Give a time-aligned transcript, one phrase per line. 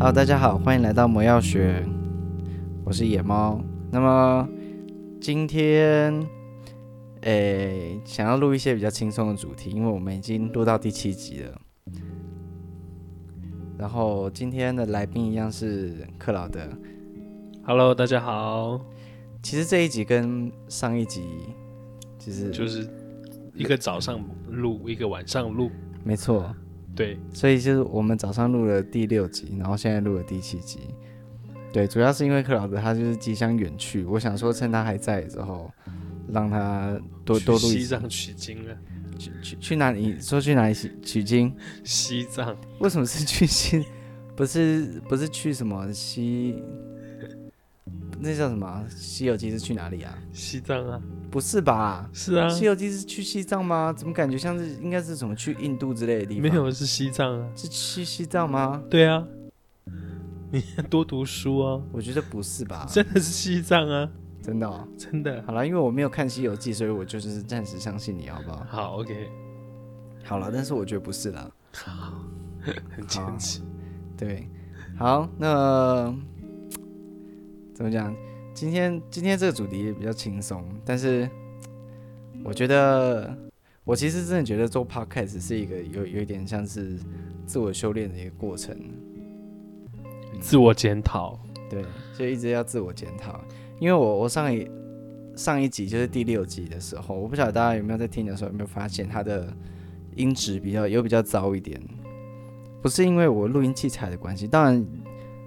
[0.00, 1.84] Hello，大家好，欢迎来到魔药学，
[2.84, 3.60] 我是野猫。
[3.90, 4.48] 那么
[5.20, 6.14] 今天，
[7.22, 11.60] 诶、欸，想要录一些比较轻松的主题，因为我们已经录到第七集了。
[13.76, 16.60] 然后今天的来宾一样是克劳德。
[17.64, 18.80] Hello，大家好。
[19.42, 21.24] 其实这一集跟上一集
[22.20, 22.88] 其实就是
[23.52, 25.72] 一个早上录，一个晚上录，
[26.04, 26.54] 没错。
[26.98, 30.80] 对，所以就是我们早上录了第六集，然后现在录了第七集。
[31.72, 35.70] 对，主要是因为克劳德他就是即将远去，我想说趁他还在之后，
[36.26, 37.78] 让他多多录一。
[37.78, 38.76] 西藏取经了？
[39.16, 40.20] 去去去哪里？
[40.20, 41.54] 说去哪里取取经？
[41.84, 42.56] 西藏？
[42.80, 43.86] 为什么是去西？
[44.34, 46.60] 不是不是去什么西？
[48.18, 48.84] 那叫什么？
[48.92, 50.18] 《西游记》是去哪里啊？
[50.32, 51.00] 西藏啊？
[51.30, 52.08] 不是吧？
[52.12, 53.92] 是啊，《西游记》是去西藏吗？
[53.92, 56.42] 怎么感觉像是应该是什么去印度之类的地方？
[56.42, 57.48] 没有，是西藏啊。
[57.54, 58.82] 是去西藏吗？
[58.88, 59.26] 对啊，
[60.50, 61.82] 你多读书啊。
[61.92, 62.86] 我觉得不是吧？
[62.88, 64.08] 真的是西藏啊？
[64.42, 64.86] 真的哦？
[64.96, 65.42] 真的。
[65.46, 68.66] 好了，因为我没有看《西游记》，所以我就是暂时相信你，好不好？
[68.68, 69.28] 好，OK。
[70.24, 71.50] 好了，但是我觉得不是啦。
[71.74, 72.14] 好，
[72.90, 73.60] 很坚持。
[74.16, 74.48] 对，
[74.96, 76.14] 好，那。
[77.74, 78.12] 怎么讲？
[78.58, 81.30] 今天今天这个主题也比较轻松，但是
[82.42, 83.32] 我觉得
[83.84, 86.98] 我其实真的觉得做 podcast 是一个有有一点像是
[87.46, 88.76] 自我修炼的一个过程，
[90.40, 91.38] 自我检讨。
[91.70, 91.84] 对，
[92.18, 93.40] 就一直要自我检讨。
[93.78, 94.68] 因为我我上一
[95.36, 99.56] 上一集就是第六集的时候，我不晓得大家有没有在听的时候有没有发现它的
[100.16, 101.80] 音质比较有比较糟一点，
[102.82, 104.84] 不是因为我录音器材的关系，当然。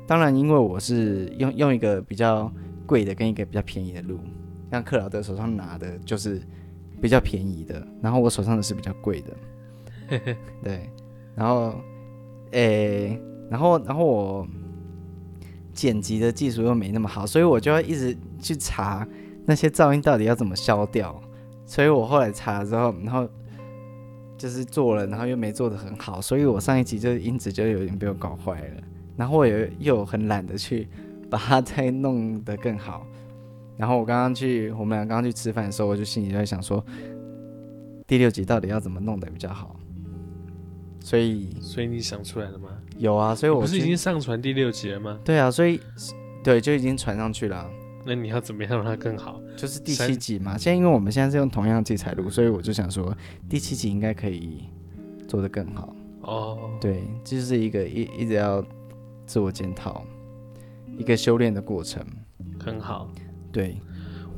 [0.07, 2.51] 当然，因为我是用用一个比较
[2.91, 4.19] 贵的跟一个比较便宜的录，
[4.69, 6.41] 像克劳德手上拿的就是
[7.01, 10.89] 比较便宜的，然后我手上的是比较贵的， 对，
[11.33, 11.73] 然后，
[12.51, 14.47] 诶、欸，然后，然后我
[15.71, 19.07] 剪辑的技术又没那么好，所以我就要一直去查
[19.45, 21.17] 那些噪音到底要怎么消掉，
[21.65, 23.25] 所以我后来查了之后，然后
[24.37, 28.83] 就是做了，然后又没做的很好，所以我上一集就音质就有点被我搞坏了。
[29.15, 30.89] 然后我也又很懒得去
[31.31, 33.07] 把它再弄得更好。
[33.77, 36.85] 然后我刚刚去，我们俩刚刚去吃饭的时候，我就心里就在想说，
[38.05, 39.79] 第六集到底要怎么弄得比较好？
[40.99, 42.69] 所以，所以你想出来了吗？
[42.97, 45.17] 有啊，所以我不是已经上传第六集了吗？
[45.23, 45.79] 对啊，所以
[46.43, 47.67] 对，就已经传上去了。
[48.05, 49.41] 那你要怎么样让它更好？
[49.55, 50.57] 就是第七集嘛。
[50.57, 53.15] 现在因为我们现在是用同样的器材录，所以我就想说，
[53.49, 54.65] 第七集应该可以
[55.29, 55.95] 做得更好。
[56.23, 58.61] 哦，对，这就是一个一一直要。
[59.23, 60.03] 自我检讨，
[60.97, 62.05] 一个修炼的过程，
[62.59, 63.11] 很好。
[63.51, 63.77] 对，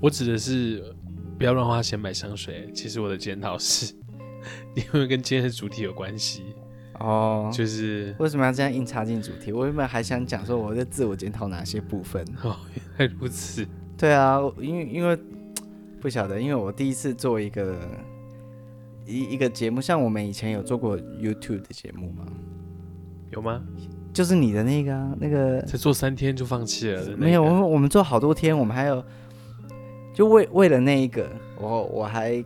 [0.01, 0.95] 我指的是
[1.37, 2.71] 不要乱花钱买香水。
[2.73, 3.93] 其实我的检讨是，
[4.75, 6.43] 因为跟今天的主题有关系
[6.99, 7.49] 哦。
[7.53, 9.51] 就是为什么要这样硬插进主题？
[9.51, 12.25] 我原本还想讲说我在自我检讨哪些部分。
[12.43, 12.57] 哦，
[12.97, 13.67] 原来如此。
[13.97, 15.17] 对啊，因为因为
[16.01, 17.79] 不晓得，因为我第一次做一个
[19.05, 22.25] 一一个节目，像我们以前有做过 YouTube 的节目吗？
[23.31, 23.61] 有吗？
[24.13, 27.17] 就是你的那个、啊，那个才做三天就放弃了、那个？
[27.17, 29.03] 没有，我们我们做好多天，我们还有，
[30.13, 31.27] 就为为了那一个，
[31.59, 32.43] 我我还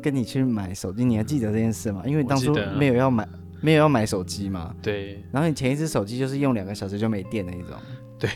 [0.00, 2.02] 跟你去买手机，你还记得这件事吗？
[2.06, 3.28] 因为当初没有要买，啊、
[3.60, 4.72] 没有要买手机嘛。
[4.80, 5.22] 对。
[5.32, 7.76] 然后你前一只手机就是用两个小时就没电的那种。
[8.18, 8.30] 对。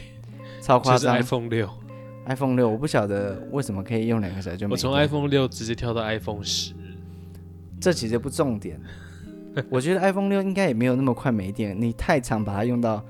[0.60, 1.16] 超夸张。
[1.16, 1.69] 就是、iPhone 六。
[2.26, 4.71] iPhone 六，我不晓得为什么可以用两个小时就没电。
[4.71, 6.72] 我从 iPhone 六直接跳到 iPhone 十。
[7.81, 8.81] 这其实不重点。
[9.71, 13.05] 我觉得 iPhone 六应该也没有那么快没电，你太常把它用到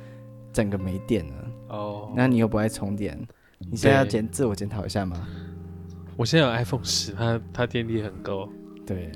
[0.53, 1.49] 整个没电了。
[1.69, 3.19] 哦、oh,，那你又不爱充电，
[3.59, 5.27] 你现在要检自我检讨一下吗？
[6.17, 8.49] 我现在有 iPhone 十，它它电力很够。
[8.87, 9.11] 对，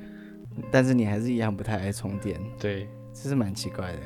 [0.71, 2.41] 但是你还是一样不太爱充电。
[2.59, 3.99] 对，这是蛮奇怪的。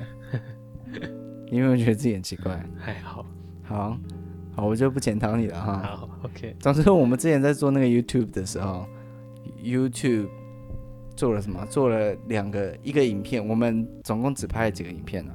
[1.48, 2.60] 你有没有觉得自己很奇怪？
[2.76, 3.24] 还好，
[3.62, 3.96] 好，
[4.56, 5.78] 好，我就不检讨你了哈。
[5.78, 6.56] 好，OK。
[6.58, 8.86] 总之，我们之前在做那个 YouTube 的时候
[9.62, 10.28] ，YouTube。
[11.20, 11.62] 做了什么？
[11.66, 15.34] 做了两个一个影片，我们总共只拍了几个影片啊？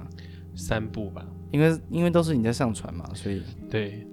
[0.55, 1.23] 三部吧。
[1.51, 4.07] 因为因为都是你在上传嘛，所以对。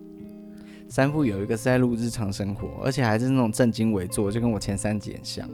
[0.86, 5.48] 三部有一个是在录日常生活，而且还是那种正襟危坐，就跟我前三集很像。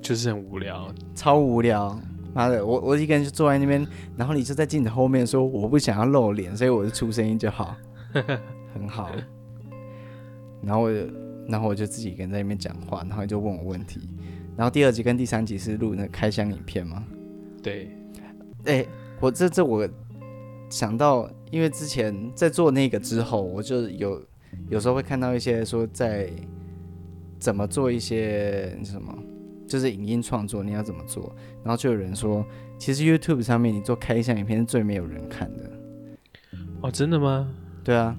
[0.00, 1.98] 就是很无聊，超无聊。
[2.32, 3.84] 妈的，我我一个人就坐在那边，
[4.16, 7.76] 然后你就在镜子后面说我不想要露脸，所以我就出声音就好，
[8.72, 9.10] 很好。
[10.62, 11.10] 然后我就
[11.48, 14.08] 然后我就自己一个人在那边讲话，然后就问我问题。
[14.56, 17.04] 然后第二集跟第三集是录那个开箱影片吗？
[17.62, 17.90] 对，
[18.64, 18.86] 哎，
[19.20, 19.88] 我这这我
[20.70, 24.22] 想到，因为之前在做那个之后，我就有
[24.68, 26.30] 有时候会看到一些说在
[27.38, 29.16] 怎么做一些什么，
[29.66, 32.44] 就是影音创作你要怎么做，然后就有人说，
[32.78, 35.70] 其实 YouTube 上面你做开箱影片是最没有人看的。
[36.82, 37.52] 哦，真的吗？
[37.82, 38.16] 对啊。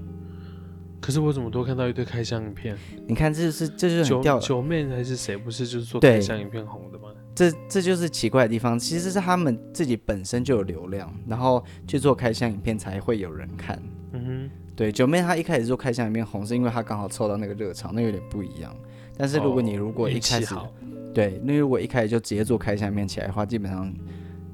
[1.05, 2.75] 可是我怎么多看到一堆开箱影片？
[3.07, 5.37] 你看，这是这就是很九九妹还是谁？
[5.37, 7.09] 不是就是做开箱影片红的吗？
[7.35, 8.79] 这这就是奇怪的地方。
[8.79, 13.79] 其实是他们自己本身就有流量，然后去做开箱影片才会有人看。
[14.13, 18.75] 嗯哼，对，九妹她一开始做开箱影片红，是因为她刚好凑到那个热潮，那有点不一样。
[19.15, 20.67] 但是如果你如果一开始，哦、
[21.13, 23.93] 对，那如果一开始就直接做开箱影片起来的话，基本上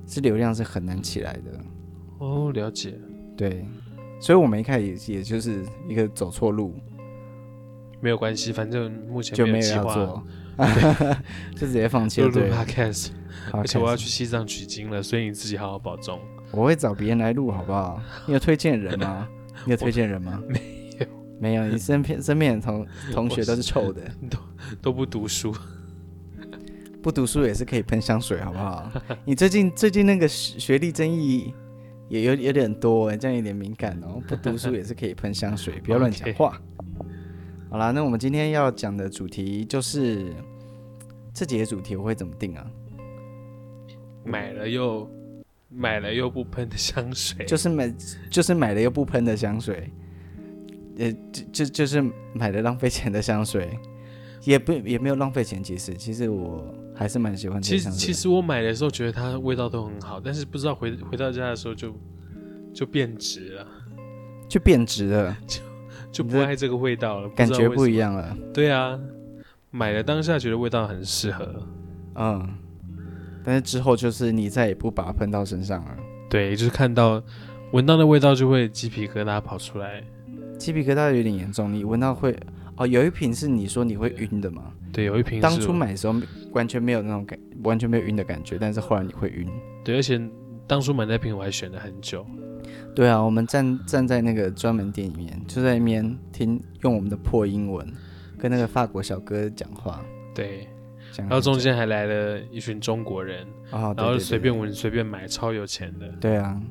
[0.06, 1.62] 是流量是很难起来的。
[2.18, 3.00] 哦，了解。
[3.38, 3.66] 对。
[4.22, 6.76] 所以我们一开始也也就是一个走错路，
[8.00, 10.24] 没有关系，反正目前就没有要做，
[11.58, 12.28] 就直接放弃了。
[12.28, 13.08] 录录 podcast，
[13.52, 16.20] 而且我要去西藏取经了，所以你自己好好保重。
[16.52, 18.00] 我会找别人来录，好不好？
[18.28, 19.28] 你有推荐人吗？
[19.66, 20.40] 你有推荐人吗？
[20.48, 20.60] 没
[21.00, 21.08] 有，
[21.40, 21.68] 没有。
[21.68, 24.38] 你身边身边的同 同学都是臭的，都
[24.84, 25.52] 都不读书，
[27.02, 28.92] 不读书也是可以喷香水，好不好？
[29.26, 31.52] 你最近最近那个学历争议。
[32.12, 34.22] 也有有点多哎，这样有点敏感哦。
[34.28, 36.62] 不读书也是可以喷香水，不要乱讲话。
[37.72, 40.34] 好啦，那我们今天要讲的主题就是
[41.34, 42.68] 这几个主题我会怎么定啊？
[44.26, 45.10] 买了又
[45.70, 47.94] 买了又不喷的香水，就是买
[48.30, 49.90] 就是买了又不喷的香水，
[50.98, 52.04] 呃，就就就是
[52.34, 53.80] 买了浪费钱的香水，
[54.44, 56.74] 也不也没有浪费钱，其实其实我。
[56.94, 57.60] 还是蛮喜欢。
[57.60, 61.96] 其实其实我买的时候觉得它味道都很好，但是不知道回回到家的时候就
[62.72, 63.68] 就变质了，
[64.48, 65.62] 就变质了， 就
[66.12, 68.38] 就不爱这个味道了，感觉不一样了。
[68.54, 69.00] 对啊，
[69.72, 71.66] 买了当下觉得味道很适合，
[72.16, 72.48] 嗯，
[73.44, 75.98] 但是之后就是你再也不把它喷到身上了。
[76.30, 77.24] 对，就是看到
[77.72, 80.04] 闻到的味道就会鸡皮疙瘩跑出来，
[80.60, 82.38] 鸡皮疙瘩有点严重，你闻到会
[82.78, 84.74] 哦，有一瓶是你说你会晕的吗？
[84.92, 85.40] 对，有一瓶。
[85.40, 86.16] 当初买的时候
[86.52, 89.48] 完全没有那种感，完全没有晕的感觉，但是后来你会晕。
[89.84, 90.20] 对，而且
[90.68, 92.26] 当初买那瓶我还选了很久。
[92.96, 97.88] 对啊，我们站站在那个专门店里面，就在那边听，用我们的破英文
[98.38, 100.04] 跟那个法国小哥讲话。
[100.34, 100.68] 对，
[101.18, 106.08] 然后中间还来了一群中国人，哦、然后随便闻随便买，超有钱的。
[106.20, 106.62] 对啊，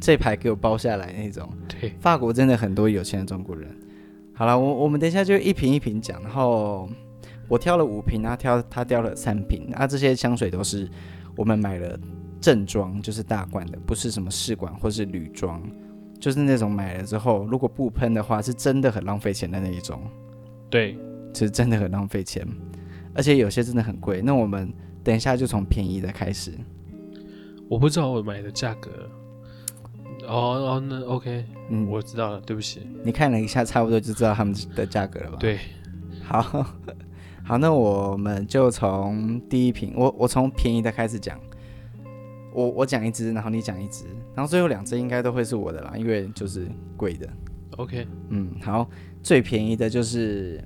[0.00, 1.48] 这排给我包下来那种。
[1.80, 3.68] 对，法国真的很多有钱的中国人。
[4.38, 6.88] 好了，我我们等一下就一瓶一瓶讲，然后。
[7.50, 10.86] 我挑了五瓶，他挑他挑了三瓶，啊，这些香水都是
[11.34, 11.98] 我们买了
[12.42, 15.62] 正装，就是大罐的，不是什么试管或是铝装，
[16.20, 19.98] 就是那种买了之后如果不喷的话，是真的很浪费钱的那一种。
[20.68, 20.98] 对，
[21.32, 22.46] 是真的很浪费钱，
[23.14, 24.20] 而且有些真的很贵。
[24.20, 24.70] 那我们
[25.02, 26.52] 等一下就从便宜的开始。
[27.66, 28.90] 我不知道我买的价格。
[30.28, 32.86] 哦哦，那 OK，嗯，我知道了，对不起。
[33.02, 35.36] 你看了一下，差不多就知道他们的价格了吧？
[35.40, 35.58] 对，
[36.22, 36.66] 好。
[37.44, 41.40] 好，那我们就从第一瓶，我我从便宜的开始讲，
[42.52, 44.04] 我我讲一支，然后你讲一支，
[44.34, 47.26] 然后最后两支应该都会是我的啦，因为就是贵的。
[47.78, 48.86] OK，嗯，好，
[49.22, 50.62] 最便宜的就是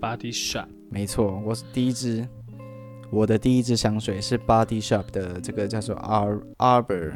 [0.00, 2.26] Body Shop，没错，我是第一支，
[3.12, 7.12] 我的第一支香水是 Body Shop 的这个叫做 Ar Arbor，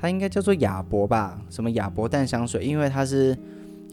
[0.00, 3.36] 它应该叫做雅博吧，什么雅博淡香水，因为它是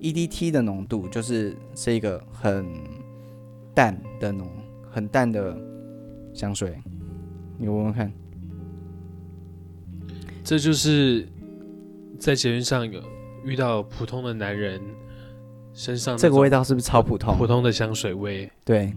[0.02, 2.66] EDT 的浓度，就是是一个很。
[3.78, 4.50] 淡的浓，
[4.90, 5.56] 很淡的
[6.34, 6.82] 香水，
[7.60, 8.12] 你闻闻看。
[10.44, 11.28] 这就是
[12.18, 13.00] 在捷运上有
[13.46, 14.82] 遇到普通的男人
[15.76, 17.38] 身上这个味道是不是超普通？
[17.38, 18.92] 普通的香水味，对，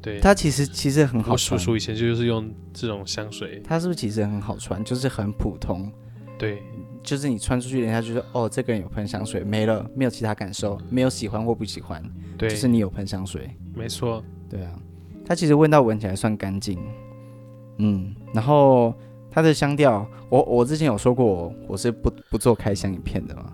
[0.00, 0.20] 对。
[0.20, 1.58] 它其实其实很好穿。
[1.58, 3.60] 我叔叔以前就是用这种香水。
[3.64, 4.82] 它是不是其实很好穿？
[4.84, 5.90] 就是很普通。
[6.38, 6.62] 对，
[7.02, 12.02] 就是你穿出去，人家就说哦，这个人有喷香水，没了，没有其他感受，没有喜欢或不喜欢。
[12.38, 14.72] 对，就是你有喷香水，没错，对啊，
[15.22, 16.78] 它其实味道闻起来算干净，
[17.76, 18.94] 嗯，然后
[19.30, 23.52] 它的香调，我我之前有说过我，我是不不做开箱影片的嘛，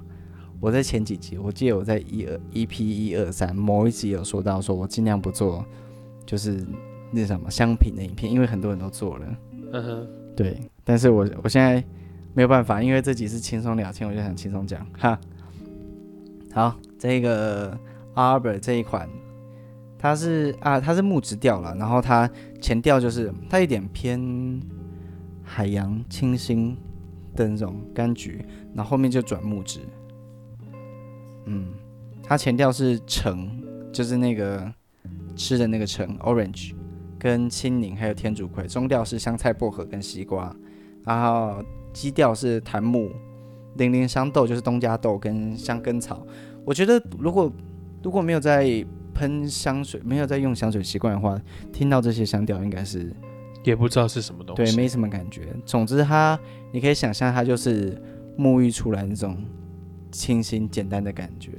[0.61, 5.67] 我在前几集，我记得我在一二一 P 一二三某一集有说到，说我尽量不做，
[6.27, 6.67] 就是
[7.11, 9.27] 那什么香品的影片，因为很多人都做了，
[9.73, 11.83] 嗯哼，对，但是我我现在
[12.35, 15.19] 没有办法，因为这集是轻松聊天，我就想轻松讲，哈，
[16.53, 17.79] 好，这个。
[18.17, 19.07] Arbor 这一款，
[19.99, 22.27] 它是啊，它是木质调了，然后它
[22.63, 24.59] 前调就是它有点偏
[25.45, 26.75] 海洋清新
[27.35, 28.43] 的那种柑橘，
[28.75, 29.81] 然后后面就转木质。
[31.45, 31.75] 嗯，
[32.23, 34.73] 它前调是橙，就是那个
[35.37, 36.73] 吃的那个橙，orange，
[37.19, 40.55] 跟青柠还有天竺葵，中调是香菜薄荷跟西瓜，
[41.05, 41.63] 然后
[41.93, 43.11] 基调是檀木、
[43.77, 46.27] 零零香豆，就是东家豆跟香根草。
[46.65, 47.53] 我觉得如果
[48.03, 51.41] 如果没有在喷香水，没有在用香水习惯的话，
[51.73, 53.15] 听到这些香调应该是
[53.65, 55.55] 也不知道是什么东西，对，没什么感觉。
[55.65, 56.39] 总之它，
[56.73, 58.01] 你可以想象它就是
[58.39, 59.37] 沐浴出来那种
[60.11, 61.53] 清新简单的感觉，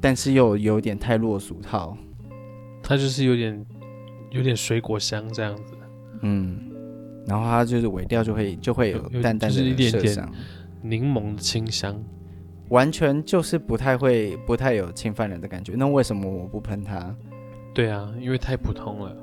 [0.00, 1.96] 但是又有点太落俗套。
[2.84, 3.66] 它就是有点
[4.30, 5.74] 有点水果香这样子。
[6.20, 6.70] 嗯，
[7.26, 10.28] 然后它就是尾调就会就会有淡淡的，就是一点点
[10.82, 12.00] 柠檬的清香，
[12.68, 15.72] 完全就是不太会不太有侵犯人的感觉。
[15.76, 17.14] 那为什么我不喷它？
[17.74, 19.16] 对啊，因为太普通了。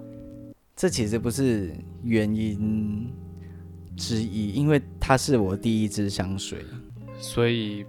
[0.76, 1.72] 这其实不是
[2.04, 3.08] 原因
[3.96, 6.60] 之一，因为它是我第一支香水，
[7.20, 7.86] 所以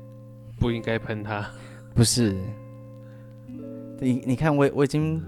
[0.59, 1.51] 不应该喷它。
[1.95, 2.37] 不是，
[4.01, 5.23] 你你看我我已经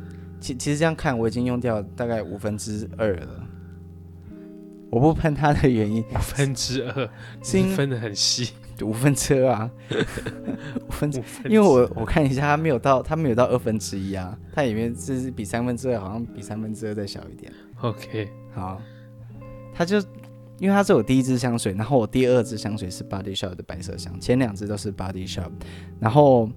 [0.44, 3.48] 其其实这样看我已经用掉大概五分之二了。
[4.90, 7.10] 我不喷它的原因，五分之二，
[7.42, 8.50] 是分的很细，
[8.82, 9.70] 五分之二啊，
[10.86, 17.50] 五分之，因为我我看一下，它没有到，它没有到二分之一啊，它里面是比三分之二，好像比三分之二再小一点。
[17.80, 18.82] OK，好，
[19.72, 19.98] 它就
[20.58, 25.50] 因为它是我第一支香水，然后我第二支香水是 Body Shop 的白色香，前两支都是 Body Shop，
[25.98, 26.50] 然后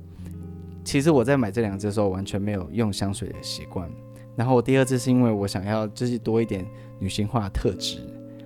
[0.87, 3.91] 其实我在买这两支的时候完全没有用香水的习惯，
[4.37, 6.65] 然后我第二支是因为我想要就是多一点
[6.97, 7.99] 女性化的特质。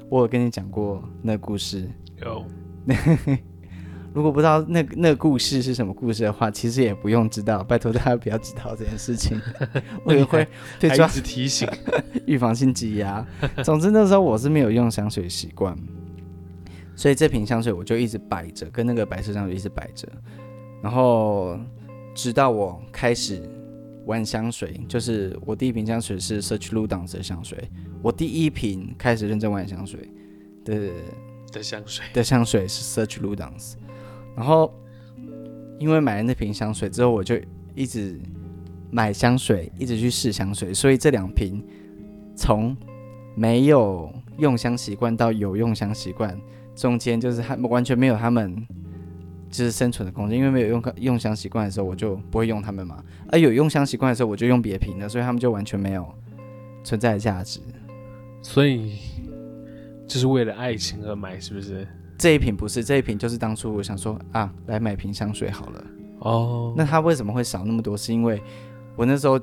[0.10, 1.88] 我有跟你讲过那故事，
[2.20, 2.44] 有。
[4.12, 9.40] 如果不知道那那故事是什么故事的话，其实也不用知道，拜托大家不要知道这件事情。
[10.04, 10.48] 我也会
[10.80, 11.70] 对抓子提醒，
[12.26, 13.24] 预防性积压。
[13.64, 15.78] 总之那时候我是没有用香水习惯，
[16.96, 20.08] 所以这瓶香水我就一直摆着，跟那个白色香水一直摆着。
[20.82, 21.60] 然后
[22.14, 23.42] 直到我开始
[24.06, 27.70] 玩香水，就是我第一瓶香水是 Search Ludes 的香水。
[28.02, 30.10] 我第一瓶开始认真玩香水
[30.66, 30.90] 的
[31.52, 33.74] 的香水的香水是 Search Ludes
[34.36, 34.74] 然后
[35.80, 37.36] 因为买了那瓶香水之后，我就
[37.76, 38.20] 一直
[38.90, 41.64] 买香水，一直去试香水，所以这两瓶
[42.36, 42.76] 从
[43.36, 46.40] 没有用香习惯到有用香习惯，
[46.76, 48.68] 中间就是他们完全没有他们
[49.52, 56.08] 就是生存的空间，因为没有用用香习惯的时候，我就不会用它们嘛，而有用香习惯的时候，我就用别瓶的，所以它们就完全没有
[56.84, 57.60] 存在的价值。
[58.42, 58.98] 所以，
[60.08, 61.86] 就是为了爱情而买，是不是？
[62.18, 65.86] 这一瓶不是，这一瓶就是当初我想说啊，来买瓶香水好了。
[66.20, 67.98] 哦，那它为什么会少那么多？
[67.98, 68.42] 是因为
[68.96, 69.40] 我那时候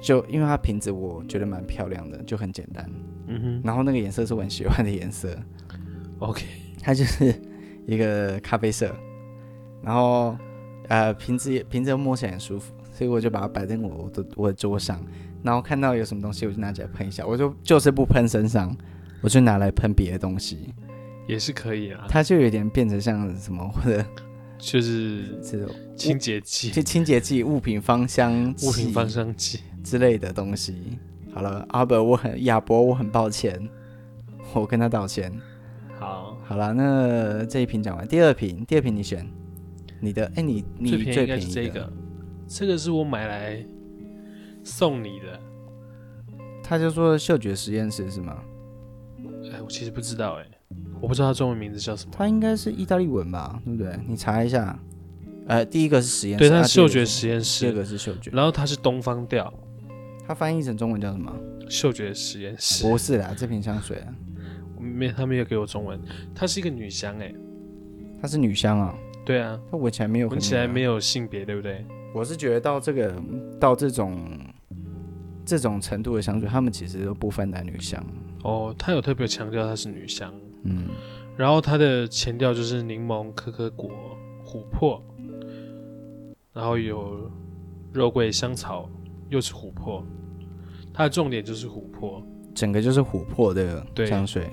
[0.00, 2.90] 就因为它瓶子我觉得蛮漂亮的，就很简单。
[3.26, 3.62] 嗯哼。
[3.64, 5.36] 然后那个颜色是我很喜欢的颜色。
[6.20, 6.44] OK，
[6.80, 7.34] 它就是
[7.86, 8.94] 一个咖啡色。
[9.82, 10.36] 然后
[10.88, 15.04] 呃，瓶子也瓶子又摸起来很舒服，所以我就把它摆在我的我的桌上。
[15.42, 17.26] 然后看到有什么东西，我就拿起来喷一下。
[17.26, 18.76] 我就就是不喷身上，
[19.20, 20.72] 我就拿来喷别的东西，
[21.26, 22.06] 也是可以啊。
[22.08, 24.04] 它就有点变成像什么或者
[24.56, 30.96] 就是这种清洁剂，就清洁剂、物品芳香物品芳香剂之类的东西。
[31.34, 33.68] 好了，阿伯，我很亚伯，我很抱歉，
[34.52, 35.32] 我跟他道歉。
[35.98, 39.26] 好，好了，那这一瓶讲完，第二瓶，第二瓶你选
[40.02, 40.30] 你的。
[40.34, 41.92] 哎，你你最便宜这个，
[42.46, 43.64] 这个是我买来。
[44.64, 45.40] 送你的，
[46.62, 48.38] 他就说嗅觉实验室是吗？
[49.52, 50.46] 哎，我其实不知道哎，
[51.00, 52.12] 我不知道他中文名字叫什么。
[52.16, 53.98] 他应该是意大利文吧，对不对？
[54.06, 54.78] 你查一下。
[55.48, 57.64] 呃，第一个是实验室，对，它是嗅觉实验室。
[57.64, 59.52] 第二个是嗅觉，然后它是东方调。
[60.24, 61.36] 它翻译成中文叫什么？
[61.68, 62.88] 嗅觉实验室。
[62.88, 64.14] 不是啦，这瓶香水啊，
[64.78, 66.00] 没，他没有给我中文。
[66.32, 67.34] 它是一个女香哎，
[68.20, 68.94] 它是女香啊。
[69.24, 71.84] 对啊，它闻起来没有，闻起来没有性别，对不对？
[72.14, 73.14] 我是觉得到这个
[73.60, 74.18] 到这种
[75.44, 78.04] 这种程度的香水，他们其实都不分男女香。
[78.42, 80.88] 哦，他有特别强调它是女香，嗯，
[81.36, 83.90] 然后它的前调就是柠檬、可可果、
[84.44, 85.00] 琥珀，
[86.52, 87.30] 然后有
[87.92, 88.90] 肉桂、香草，
[89.28, 90.04] 又是琥珀，
[90.92, 92.20] 它的重点就是琥珀，
[92.54, 94.50] 整个就是琥珀的香水。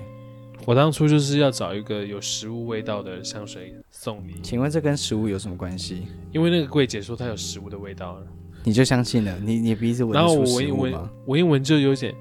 [0.66, 4.34] 我当初就是要找一个有食物味道的香水送你。
[4.42, 6.06] 请问这跟食物有什么关系？
[6.32, 8.26] 因为那个柜姐说它有食物的味道了，
[8.62, 9.36] 你就相信了？
[9.42, 10.12] 你你鼻子闻？
[10.12, 10.92] 然后我闻一闻，
[11.26, 12.14] 闻一闻就有点，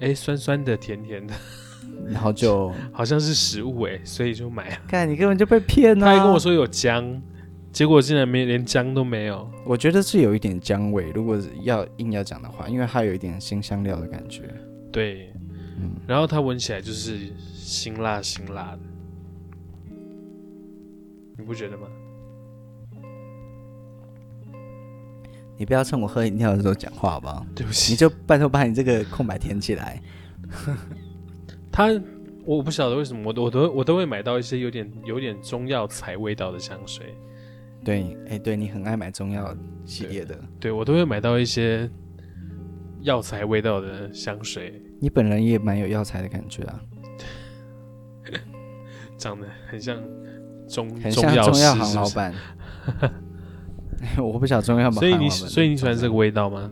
[0.00, 1.34] 哎，酸酸的，甜甜的，
[2.08, 4.76] 然后就 好像是食物哎，所以就买了。
[4.88, 6.06] 看，你根本就被骗了。
[6.06, 7.22] 他还跟我说有姜，
[7.72, 9.48] 结果竟然没连姜都没有。
[9.64, 14.42] 我觉得是有一点姜味，如果要硬要讲的话，因为它有一点新香料的感觉。
[14.90, 15.30] 对，
[15.78, 17.32] 嗯，然后它闻起来就是。
[17.66, 18.78] 辛辣辛辣的，
[21.36, 21.88] 你不觉得吗？
[25.58, 27.44] 你不要趁我喝饮料的时候讲话好不好？
[27.56, 30.00] 对不起，你就拜托把你这个空白填起来。
[31.72, 31.88] 他，
[32.44, 37.16] 我不晓得为什么，我都我都我都会买到一些有点有点中药材味道的香水。
[37.84, 39.52] 对，哎、欸，对你很爱买中药
[39.84, 41.90] 系列的，对，对我都会买到一些
[43.00, 44.80] 药材味道的香水。
[45.00, 46.80] 你本人也蛮有药材的感觉啊。
[49.18, 49.96] 长得很像
[50.68, 52.34] 中很像中药行老板。
[54.18, 56.70] 我不晓得中药行，所以你所以你喜欢这个味道吗？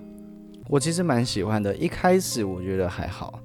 [0.68, 3.40] 我其实蛮喜欢的，一开始我觉得还好，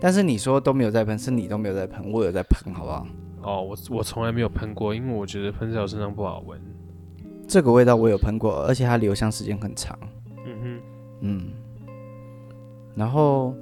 [0.00, 3.06] 但是你说都没有在喷，是你都没有在喷，我有在喷，好不好？
[3.42, 6.60] 哦，我我从来没有喷过，因为我觉得喷在我身上不好闻。
[7.48, 9.98] 这个味道我有喷过，而且它留香时间很长。
[10.44, 10.80] 嗯哼，
[11.20, 11.50] 嗯，
[12.94, 13.54] 然后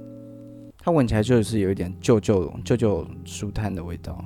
[0.81, 4.23] 它闻起来就是有一点旧旧旧旧书摊的味道，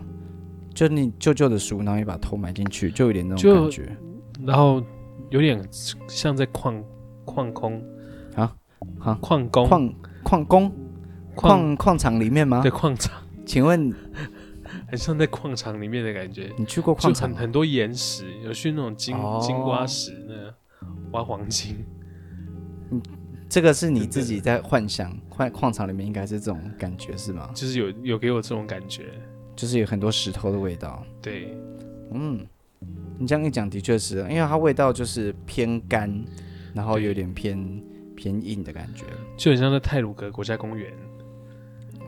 [0.74, 3.98] 就你旧旧的书，然后你把头埋进去，就有点那种感觉。
[4.46, 4.82] 然后
[5.30, 5.60] 有点
[6.08, 6.82] 像在矿
[7.26, 7.84] 矿工
[8.36, 8.56] 啊
[9.00, 9.94] 啊矿工矿
[10.24, 10.72] 矿工
[11.36, 12.62] 矿矿场里面吗？
[12.62, 13.22] 对，矿场。
[13.46, 13.92] 请问
[14.88, 16.52] 很像在矿场里面的感觉。
[16.58, 17.30] 你去过矿场？
[17.30, 20.54] 很很多岩石，有去那种金、哦、金瓜石那
[21.12, 21.84] 挖黄金。
[23.54, 27.52] 嗯，这个是你自己在幻想，矿矿场里面应该是这种感觉是吗？
[27.54, 29.06] 就是有有给我这种感觉，
[29.56, 31.06] 就是有很多石头的味道。
[31.22, 31.56] 对，
[32.12, 32.44] 嗯，
[33.20, 36.12] 你这样一讲的确是，因为它味道就是偏干，
[36.74, 37.82] 然后有点偏
[38.16, 39.06] 偏硬的感觉，
[39.38, 40.92] 就很像在泰鲁格国家公园。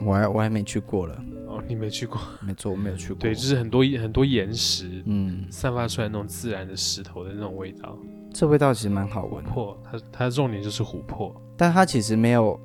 [0.01, 1.23] 我还我还没去过了。
[1.47, 2.19] 哦，你没去过？
[2.41, 3.17] 没错，我没有去过。
[3.17, 7.97] 对，就是很多很多岩石，嗯，散发出来那种自然的石头的那种味道。
[8.37, 9.41] 这味道其实蛮好闻。
[9.45, 12.59] 琥珀，它它的重点就是琥珀，但它其实没有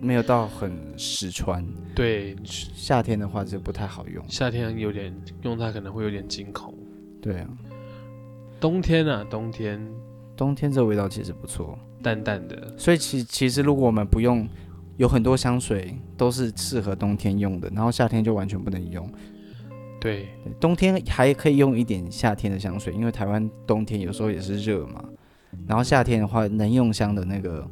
[0.00, 1.64] 没有到很实穿。
[1.94, 4.24] 对，夏天的话就不太好用。
[4.28, 6.74] 夏天有点用它可能会有点惊恐。
[7.22, 7.48] 对啊。
[8.58, 9.80] 冬天啊，冬天，
[10.36, 12.76] 冬天这味道其实不错，淡淡的。
[12.76, 14.48] 所以其其实如果我们不用。
[14.96, 19.04] 有很多香水都是适合冬天用的，然后夏天就完全不能用。
[20.04, 20.28] 对，
[20.60, 25.02] 冬天还可以用一点夏天的香水，因为台湾冬天有时候也是热嘛。
[25.66, 27.66] 然后夏天的话，能用香的那个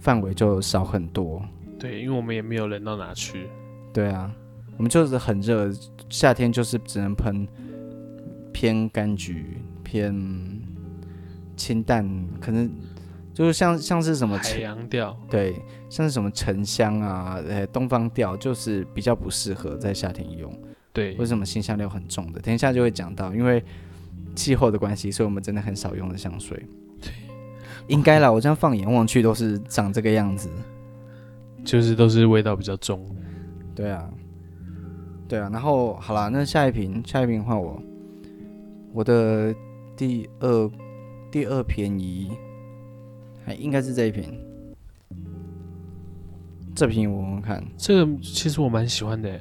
[0.00, 1.40] 范围就少很多。
[1.78, 3.46] 对，因为我们也没有冷到哪去。
[3.92, 4.34] 对啊，
[4.76, 5.72] 我们就是很热，
[6.08, 7.46] 夏天就是只能喷
[8.52, 10.12] 偏柑橘、偏
[11.56, 12.04] 清淡，
[12.40, 12.68] 可能。
[13.34, 15.54] 就是像像是什么海洋调，对，
[15.88, 20.52] 像是什么沉香啊，呃，东方调，就是比较不适合在夏天用。
[20.92, 22.40] 对，为什么新香料很重的？
[22.40, 23.64] 等一下就会讲到，因为
[24.34, 26.64] 气候的关系，所以我们真的很少用的香水。
[27.00, 27.10] 对，
[27.88, 30.50] 应该啦，我这样放眼望去都是长这个样子，
[31.64, 33.04] 就是都是味道比较重。
[33.74, 34.10] 对啊，
[35.26, 35.48] 对啊。
[35.52, 37.82] 然后好啦，那下一瓶，下一瓶换我，
[38.92, 39.54] 我的
[39.96, 40.70] 第二
[41.30, 42.30] 第二便宜。
[43.44, 44.38] 还应该是这一瓶，
[46.76, 49.40] 这瓶我们看，这个其实我蛮喜欢的。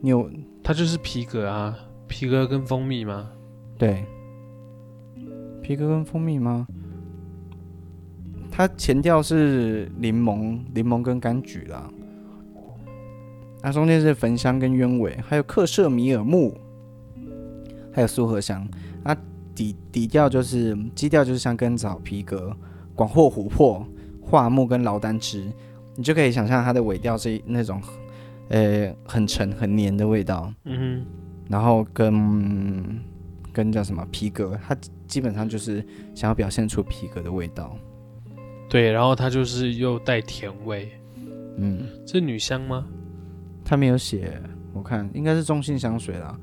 [0.00, 0.30] 你有
[0.62, 3.30] 它就是皮革啊，皮革跟蜂蜜吗？
[3.78, 4.04] 对，
[5.62, 6.66] 皮革跟蜂蜜吗？
[8.50, 11.90] 它前调是柠檬，柠檬跟柑橘啦，
[13.62, 16.56] 它中间是焚香跟鸢尾，还有克什米尔木，
[17.92, 18.66] 还有苏合香。
[19.04, 19.16] 那，
[19.54, 22.54] 底底调就是基调就是像根草皮革。
[22.92, 23.86] 广藿、琥珀、
[24.20, 25.50] 桦木跟劳丹脂，
[25.96, 27.80] 你就可以想象它的尾调是那种，
[28.50, 30.52] 呃，很沉、很黏的味道。
[30.64, 31.06] 嗯哼。
[31.48, 33.00] 然后跟
[33.52, 34.76] 跟叫什么皮革，它
[35.08, 35.84] 基本上就是
[36.14, 37.76] 想要表现出皮革的味道。
[38.68, 40.92] 对，然后它就是又带甜味。
[41.56, 42.86] 嗯，是女香吗？
[43.64, 44.40] 它没有写，
[44.72, 46.38] 我看应该是中性香水啦。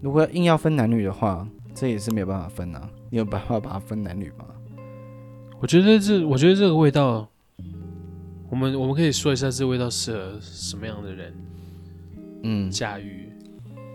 [0.00, 2.88] 如果硬要分男女的话，这也是没有办法分啊。
[3.10, 4.46] 你有办法把它分男女吗？
[5.60, 7.28] 我觉得这，我觉得这个味道，
[8.50, 11.32] 我们我们可以说一下这味道适合什么样的人，
[12.42, 13.32] 嗯，驾驭。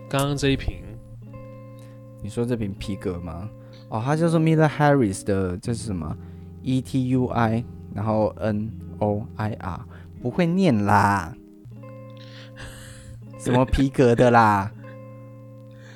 [0.08, 0.76] 刚刚这一瓶，
[2.22, 3.50] 你说这瓶皮革吗？
[3.90, 6.16] 哦，它叫做 Miller Harris 的，这是什么
[6.62, 7.62] ？E T U I，
[7.94, 9.84] 然后 N O I R，
[10.22, 11.36] 不会念啦，
[13.38, 14.72] 什么皮革的啦？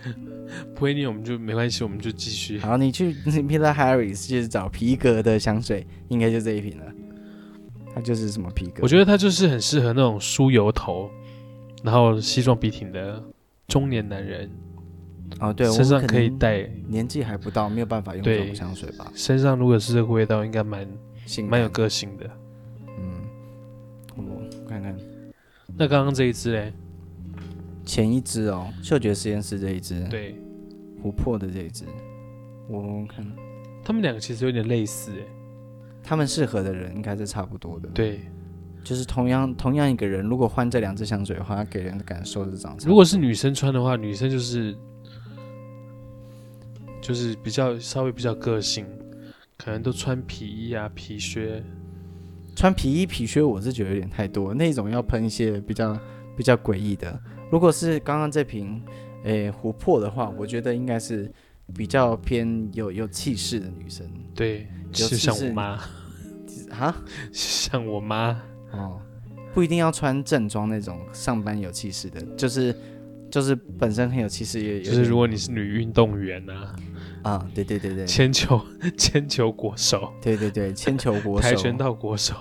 [0.75, 2.59] 不会念我们就没关系，我们就继续。
[2.59, 6.93] 好，你去 Miller Harris 就是找皮革的香水，应该就这一瓶了。
[7.95, 8.81] 它就是什么皮革？
[8.83, 11.11] 我觉得它就是很适合那种梳油头，
[11.83, 13.23] 然后西装笔挺的
[13.69, 14.51] 中年男人。
[15.39, 19.11] 哦，对，身上可以带，年纪还不到，没有办法用这种香水吧？
[19.15, 20.87] 身上如果是这个味道，应该蛮
[21.49, 22.29] 蛮有个性的。
[22.99, 23.23] 嗯，
[24.17, 24.97] 我看看。
[25.77, 26.73] 那刚刚这一支嘞？
[27.85, 30.07] 前一支哦，嗅觉实验室这一支。
[30.11, 30.35] 对。
[31.03, 31.87] 琥珀的这一支，
[32.69, 33.25] 我看，
[33.83, 35.25] 他们两个其实有点类似诶，
[36.11, 37.89] 他们适合的人应该是差不多的。
[37.91, 38.23] 对，
[38.83, 42.77] 就是同样同样一个人，如果换这两支香水的话，给人的感受是这样。
[42.85, 44.77] 如果是女生穿的话，女生就是
[47.01, 48.85] 就是比较稍微比较个性，
[49.57, 51.63] 可能都穿皮衣啊、皮靴。
[52.57, 55.97] 穿皮衣皮靴，我是觉得有点太多，那种要喷一些比较
[56.37, 57.17] 比较诡异的。
[57.53, 58.83] 如果是刚刚这瓶。
[59.23, 61.31] 诶，琥珀的话，我觉得应该是
[61.75, 64.11] 比较偏有有气势的女生。
[64.35, 65.79] 对，就像我妈。
[66.71, 66.95] 哈，
[67.33, 68.41] 像我妈。
[68.73, 69.01] 哦，
[69.53, 72.73] 不一定要穿正装那种上班有气势的，就是
[73.29, 76.77] 就是本身很有气势，也就是如果你是女运动员啊，
[77.23, 78.61] 啊，对对对对，铅球
[78.97, 82.35] 铅球国手，对对对，铅球国手，跆拳道国手，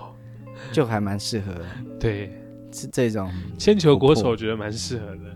[0.71, 1.51] 就还蛮适合，
[1.99, 2.31] 对，
[2.71, 3.27] 是这种。
[3.57, 5.35] 铅球国手，我觉得蛮适合的。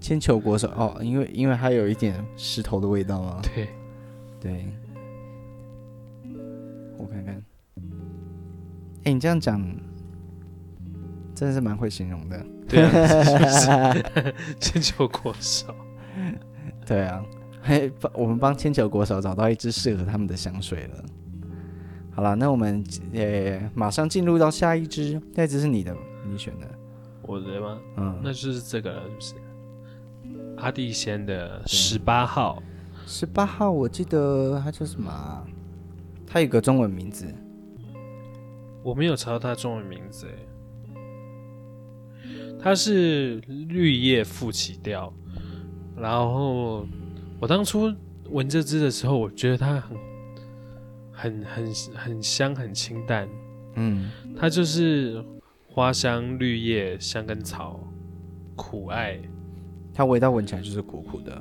[0.00, 3.68] 铅球国手哦，因为因为它有一点石头的味道嘛，对。
[4.40, 4.72] 对。
[6.98, 9.58] 我看看，哎、欸，你这样讲，
[11.34, 12.44] 真的是蛮会形容的。
[12.68, 13.94] 对啊，
[14.60, 15.74] 铅球 国手。
[16.84, 17.24] 对啊，
[17.62, 21.04] 嘿，帮我们帮铅球国手找到一支适合他们的香水了。
[22.10, 22.82] 好了，那我们
[23.14, 25.96] 呃马上进入到下一支，下一支是你的，
[26.28, 26.66] 你选的。
[27.22, 27.78] 我的吗？
[27.96, 29.34] 嗯，那就是这个了，是不是？
[30.56, 32.62] 阿蒂仙的十八号。
[33.06, 35.46] 十八号，我记得它叫什么、啊？
[36.30, 37.24] 它有个中文名字，
[38.82, 40.26] 我没有查到它中文名字。
[42.60, 45.10] 它是绿叶复起调，
[45.96, 46.86] 然后
[47.40, 47.90] 我当初
[48.30, 49.96] 闻这支的时候，我觉得它很、
[51.12, 53.28] 很、很、很香，很清淡。
[53.76, 55.24] 嗯，它就是
[55.66, 57.80] 花香、绿叶、香根草、
[58.54, 59.18] 苦艾，
[59.94, 61.40] 它味道闻起来就是苦苦的，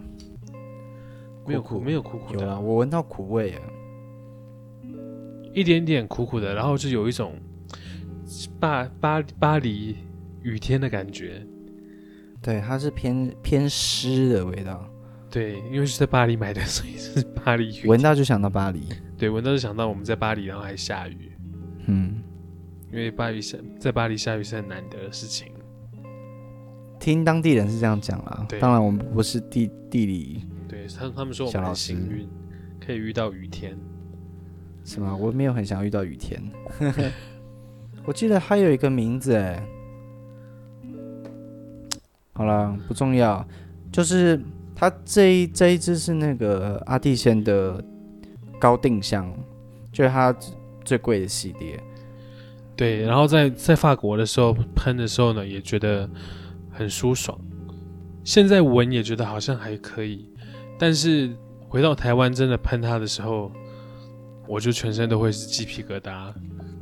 [1.45, 2.45] 没有苦，没有苦苦的。
[2.45, 3.61] 有啊，我闻到苦味啊。
[5.57, 7.33] 一点点苦苦的，然后就有一种
[8.59, 9.95] 巴巴巴黎
[10.43, 11.43] 雨天的感觉。
[12.43, 14.87] 对，它是偏偏湿的味道。
[15.31, 17.87] 对，因为是在巴黎买的，所以是巴黎雨。
[17.87, 18.83] 闻到就想到巴黎。
[19.17, 21.31] 对，闻到就想到我们在巴黎，然后还下雨。
[21.87, 22.21] 嗯，
[22.91, 25.47] 因为巴黎下在巴黎下雨是很难得的事情。
[26.99, 28.45] 听当地人是这样讲啦。
[28.47, 30.45] 对，当然我们不是地地理。
[30.67, 32.29] 对他他们说我们很幸运，
[32.79, 33.75] 可以遇到雨天。
[34.87, 35.13] 是吗？
[35.13, 36.41] 我没有很想遇到雨天。
[38.05, 39.61] 我记得还有一个名字哎。
[42.31, 43.45] 好了，不重要。
[43.91, 44.41] 就是
[44.73, 47.83] 它这一这一只是那个阿蒂仙的
[48.57, 49.29] 高定香，
[49.91, 50.33] 就是它
[50.85, 51.77] 最贵的系列。
[52.77, 56.09] 对，然后在在法国的时候喷的时候呢，也觉得
[56.71, 57.37] 很舒爽。
[58.23, 60.29] 现在闻也觉得好像还可以，
[60.79, 61.35] 但是
[61.67, 63.51] 回到台湾真的喷它的时候。
[64.47, 66.33] 我就全身都会是鸡皮疙瘩，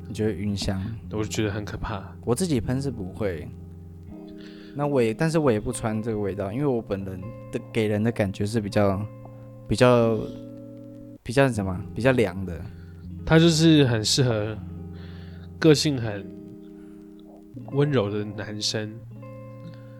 [0.07, 0.81] 你觉得晕香？
[1.11, 2.15] 我就觉得很可怕。
[2.23, 3.47] 我自己喷是不会，
[4.75, 7.19] 那我也，但是我也不穿这个味道，因为我本人
[7.51, 9.03] 的给人的感觉是比较、
[9.67, 10.19] 比较、
[11.23, 11.83] 比较什么？
[11.93, 12.61] 比较凉的。
[13.25, 14.55] 它就是很适合
[15.57, 16.23] 个性很
[17.71, 18.93] 温柔的男生，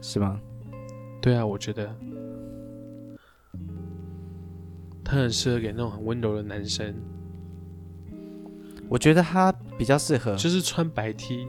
[0.02, 0.40] 是吗？
[1.20, 1.90] 对啊，我觉得
[5.04, 6.94] 他很适合给那种很温柔的男生。
[8.88, 11.48] 我觉得他比较适合，就是穿白 T，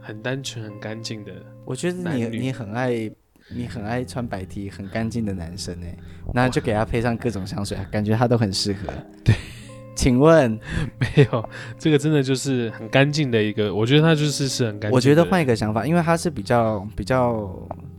[0.00, 1.32] 很单纯、很干净的。
[1.64, 3.10] 我觉得你你很爱，
[3.54, 5.96] 你很爱穿白 T，很干净的男生哎，
[6.34, 8.92] 那就给他配上各种香水，感觉他都很适合。
[9.22, 9.34] 对，
[9.94, 10.58] 请问
[10.98, 14.94] 没有这个真的就是很干净的一个，我觉得他就是是很干净。
[14.96, 17.56] 我觉得换一个想法，因为他是比较比较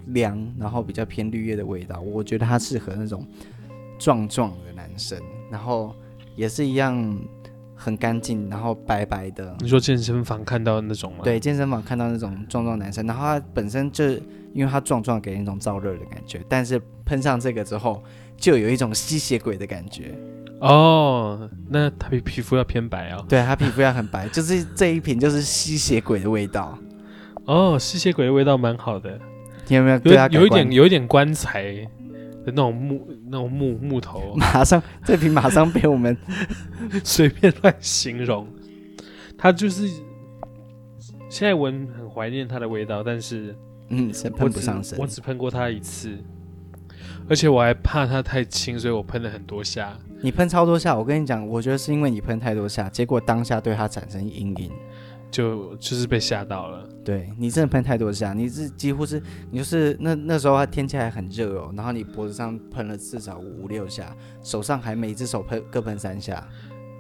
[0.08, 3.26] 凉，然后比较偏绿叶的味道，我觉得他适合那种
[3.98, 5.18] 壮壮的男生，
[5.50, 5.96] 然后
[6.36, 7.18] 也是一样。
[7.84, 9.54] 很干净，然后白白的。
[9.60, 11.20] 你说健身房看到那种吗？
[11.24, 14.06] 对，健身房看到那种壮壮男生，然后他本身就
[14.54, 18.02] 因为他壮壮，给人一种燥热的感觉，但是喷上这个之后，
[18.38, 20.16] 就有一种吸血鬼的感觉。
[20.62, 23.26] 哦，那他皮皮肤要偏白哦。
[23.28, 26.78] 对，他皮肤要很白，就是这一瓶就是吸血鬼的味道。
[27.46, 29.20] 哦，吸血鬼的味道蛮好的。
[29.68, 30.00] 你有没有？
[30.06, 31.86] 有有一点有一点棺材。
[32.46, 36.18] 的那种木那种木木头，马上这瓶马上被我们
[37.04, 38.48] 随便乱形容，
[39.38, 39.88] 它就是
[41.30, 43.56] 现在闻很怀念它的味道，但是
[43.90, 44.98] 嗯，喷不上身。
[45.00, 46.18] 我只喷过它一次，
[47.30, 49.98] 而且我还怕它太轻，所以我喷了很多下。
[50.22, 54.72] 你喷超多下，我跟你讲，我觉得是因为你喷太多下，结果当下对它产生阴影。
[55.34, 59.20] 就就是被吓到了，对，你真的喷太多下，你是几乎是
[59.50, 66.48] 你就是那那时候天气还很热哦，然后你脖子上喷了至少五六下，手上还每只手喷各喷三下，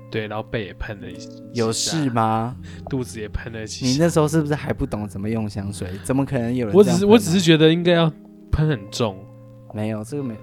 [0.09, 1.15] 对，然后背也喷了一，
[1.53, 2.55] 有事吗？
[2.89, 3.91] 肚子也喷了几下。
[3.91, 5.87] 你那时候是不是还不懂怎么用香水？
[6.03, 6.75] 怎么可能有人？
[6.75, 8.11] 我只是我只是觉得应该要
[8.51, 9.23] 喷很重，
[9.75, 10.39] 没有这个没有，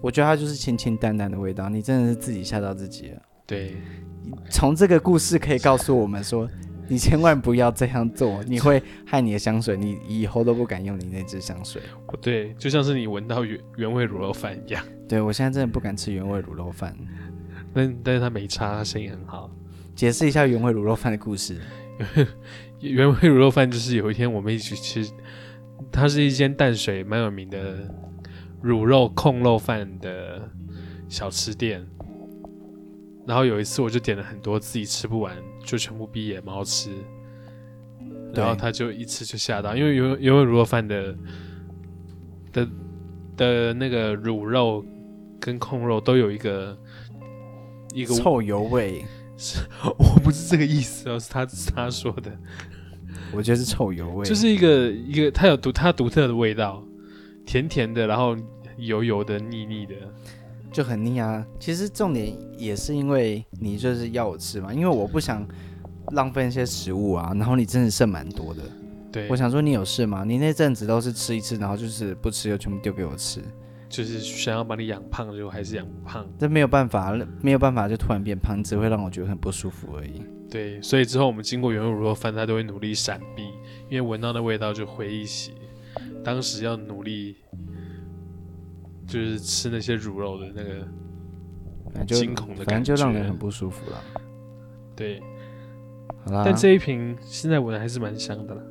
[0.00, 3.20] 我觉得它就是清清淡淡的味道，你真的是自己吓到自己了。
[3.44, 3.76] 对，
[4.50, 6.48] 从这个故事可以告诉我们说。
[6.88, 11.80] 你千万不要这样做，你会害你的香水，你以后都不敢用你那支香水。
[12.06, 14.84] 不对，就像是你闻到原原味卤肉饭一样。
[15.08, 16.96] 对，我现在真的不敢吃原味卤肉饭。
[17.72, 19.50] 但但是它没差，它生意很好。
[19.94, 21.58] 解释一下原味卤肉饭的故事。
[22.80, 25.10] 原味卤肉饭就是有一天我们一起吃，
[25.90, 27.88] 它是一间淡水蛮有名的
[28.62, 30.48] 卤肉控肉饭的
[31.08, 31.84] 小吃店。
[33.26, 36.90] 然后有一次我就点了很多，自己吃不完，就全部逼野猫吃。
[38.32, 41.16] 然后他就一次就吓到，因为原原味卤肉饭的
[42.52, 42.68] 的
[43.36, 44.84] 的那个卤肉
[45.40, 46.76] 跟控肉都有一个
[47.94, 49.04] 一个臭油味。
[49.36, 49.58] 是，
[49.98, 52.30] 我不是这个意思哦，是他是他说的。
[53.32, 56.84] 我觉得是臭油味，就是一个一个它有独它独特的味道，
[57.44, 58.36] 甜甜的，然后
[58.76, 59.94] 油油的、腻腻的，
[60.74, 61.46] 就很腻啊。
[61.60, 65.46] 其实重点也是因为你就是要我吃嘛，因为我不想
[66.08, 67.32] 浪费一些食物啊。
[67.36, 68.62] 然后你真的剩蛮多的，
[69.12, 70.24] 对，我想说你有事吗？
[70.24, 73.40] 你那阵子都是吃一次，然后就是不吃又全部丢给我吃。
[73.88, 76.26] 就是想要把你养胖，就还是养不胖。
[76.36, 80.20] 这没有办法，没有办法就突然变胖，只会让我觉得很不舒服而已。
[80.50, 83.44] 对，所以之后我们经过原味卤肉饭，他都会努力闪避，
[83.88, 85.52] 因为闻到那味道就回忆起
[86.24, 87.36] 当时要努力，
[89.06, 90.86] 就是吃那些乳肉的那个
[92.06, 94.02] 惊恐的感觉，反正就让人很不舒服了。
[94.96, 95.20] 对，
[96.24, 96.42] 好啦。
[96.44, 98.62] 但这一瓶现在闻还是蛮香的啦。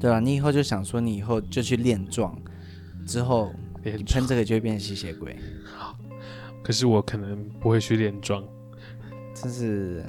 [0.00, 2.36] 对啊，你以后就想说，你以后就去练壮，
[3.06, 3.52] 之后。
[3.86, 5.36] 你喷这个就会变成吸血鬼。
[5.76, 5.94] 好，
[6.62, 8.42] 可是我可能不会去练壮，
[9.34, 10.02] 真是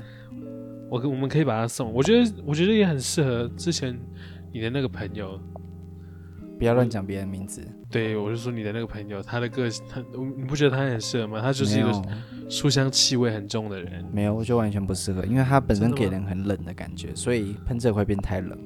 [0.90, 1.92] 我我们可以把它送。
[1.92, 4.00] 我觉得我觉得也很适合之前
[4.54, 5.38] 你的那个朋友。
[6.58, 7.62] 不要乱讲别人名字。
[7.90, 10.04] 对，我就说你的那个朋友，他的个性，他
[10.38, 11.42] 你不觉得他很适合吗？
[11.42, 12.02] 他就是一个
[12.50, 14.06] 书香气味很重的人。
[14.12, 18.58] 没有，我觉得完全不适合，因为他本身给人很冷的感觉，所以喷这个会变太冷。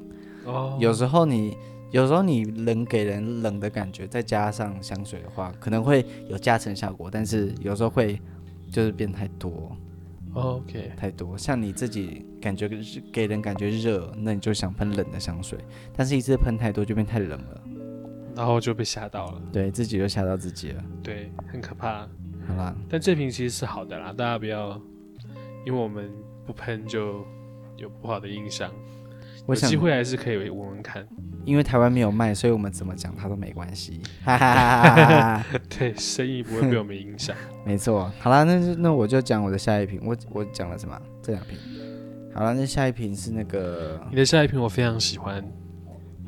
[0.45, 0.77] 哦。
[0.79, 1.55] 有时候你。
[1.91, 7.09] 有时候你冷给人冷的感觉，再加上香水的话，可能会有加成效果。
[7.11, 8.21] 但是有时候会
[8.71, 9.75] 就是变太多
[10.33, 11.35] ，OK，太多。
[11.35, 12.69] 像你自己感觉
[13.11, 15.57] 给人感觉热，那你就想喷冷的香水，
[15.97, 17.61] 但是一次喷太多就变太冷了，
[18.39, 22.07] 然后就被吓到了，对自己就吓到自己了，对，很可怕。
[22.47, 24.81] 好啦，但这瓶其实是好的啦，大家不要
[25.65, 26.09] 因为我们
[26.47, 27.25] 不喷就
[27.75, 28.71] 有不好的印象。
[29.45, 31.05] 有机会还是可以闻闻看。
[31.43, 34.01] 因为台湾没有卖，所以我们怎么讲它都没关系。
[34.23, 35.45] 哈哈哈哈哈！
[35.77, 37.35] 对，生意不会被我们影响。
[37.65, 38.09] 没错。
[38.19, 39.99] 好啦，那那我就讲我的下一瓶。
[40.05, 40.97] 我我讲了什么？
[41.21, 41.57] 这两瓶。
[42.33, 43.99] 好了，那下一瓶是那个。
[44.09, 45.43] 你的下一瓶我非常喜欢。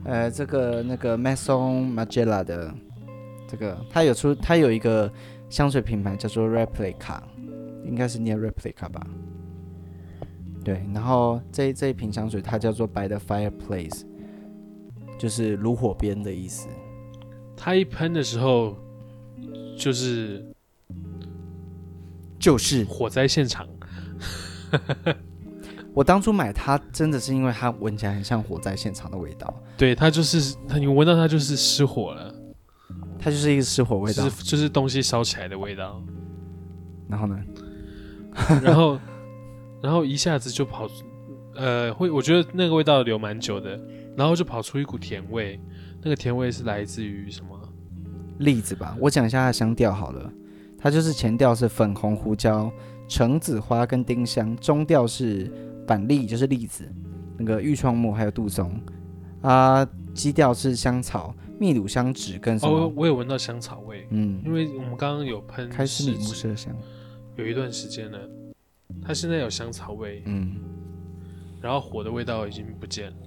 [0.03, 2.73] 呃，这个那个 Maison Margiela 的
[3.47, 5.11] 这个，它有出，它有一个
[5.49, 7.21] 香水品牌叫做 Replica，
[7.85, 9.05] 应该是念 Replica 吧？
[10.63, 10.85] 对。
[10.93, 14.05] 然后这这一瓶香水它叫做 By the Fireplace。
[15.19, 16.67] 就是炉火边的意思。
[17.55, 18.75] 它一喷的时候，
[19.77, 20.43] 就是
[22.39, 23.67] 就是火灾现场。
[25.93, 29.53] 我当初买它，真的是因为它闻起来很像火灾现场的味道。
[29.77, 32.33] 对，它就是它，你闻到它就是失火了。
[33.19, 36.01] 它就是一个失火味道，就是就是东西烧起来的味道。
[37.07, 37.37] 然后呢？
[38.63, 38.99] 然后
[39.81, 40.93] 然后一下子就跑出，
[41.55, 43.79] 呃，会我觉得那个味道留蛮久的。
[44.15, 45.59] 然后就跑出一股甜味，
[46.01, 47.57] 那个甜味是来自于什么？
[48.39, 48.95] 栗子吧。
[48.99, 50.31] 我讲一下它的香调好了，
[50.77, 52.71] 它就是前调是粉红胡椒、
[53.07, 55.51] 橙子花跟丁香，中调是
[55.91, 56.89] 板栗，就是栗子，
[57.37, 58.71] 那个玉创木还有杜松
[59.41, 62.73] 啊，基调是香草、秘鲁香脂跟什么？
[62.73, 66.73] 哦，我有闻到香草味，嗯，因为我们刚刚有喷开司米木麝香，
[67.35, 68.17] 有一段时间了，
[69.03, 70.55] 它现在有香草味，嗯，
[71.59, 73.17] 然后火的味道已经不见了。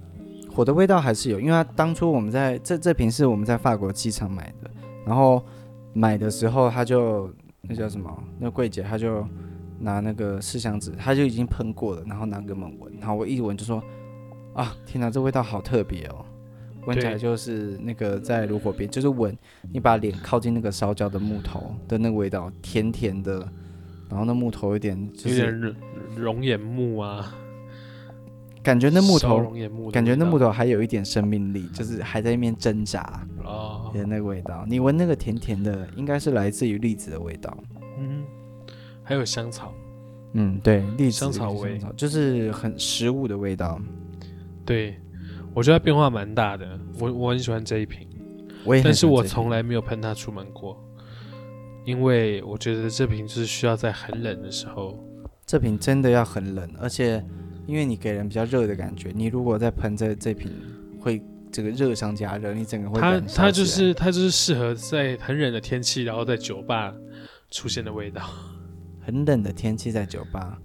[0.51, 4.71] 火的味道还是有，因为它当初我们在这这瓶是我们在法国机场买的，
[5.05, 5.45] 然后
[5.93, 8.11] 买的时候他就那叫什么？
[8.39, 9.23] 那柜姐他就
[9.79, 13.83] 拿那个试香纸，他就已经喷过了，然后拿给我们闻，然后我一闻就说
[14.53, 16.25] 啊，天哪，这味道好特别哦，
[16.85, 19.37] 闻起来就是那个在炉火边，就是闻
[19.71, 23.39] 你把脸靠近那个烧焦的木头的那个味道，甜甜的，
[24.09, 25.75] 然后那木头有点就是有点
[26.17, 27.33] 龙眼木啊。
[28.63, 29.53] 感觉那木头，
[29.91, 34.65] 感觉那木头还有一点生命力，就是还在那边挣扎哦的那个味道。
[34.67, 37.55] 你闻那个甜甜的，应该是来自于栗子的味道。
[39.05, 39.73] 嗯，还有香草。
[40.33, 43.79] 嗯，对，栗子香草味，就是很食物的味道。
[44.65, 44.99] 对，
[45.53, 46.77] 我觉得它变化蛮大的。
[46.99, 48.07] 我我很喜欢这一瓶，
[48.65, 50.83] 我也，但是我从来没有喷它出门过，
[51.85, 55.01] 因为我觉得这瓶就是需要在很冷的时候。
[55.45, 57.23] 这瓶真的要很冷，而且。
[57.67, 59.11] 因为你给人比较热的感觉。
[59.11, 60.51] 你如果再喷这这瓶，
[60.99, 61.19] 会
[61.51, 66.93] 这个热上加热，你整个会它它就是它就是适合在很冷的天气，然后在酒吧
[67.49, 68.21] 出现的味道。
[69.05, 70.57] 很冷的天气在酒吧。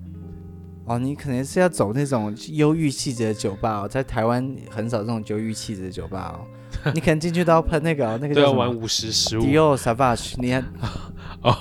[0.86, 6.46] 哦，你可能是要走那种忧郁气质的酒吧哦，在台湾很少这种忧郁气质的酒吧哦。
[6.94, 9.42] 你可能进去都要喷那个、哦，那个都要玩五十十五。
[9.42, 10.64] Dior Sauvage，你看，
[11.42, 11.56] 哦，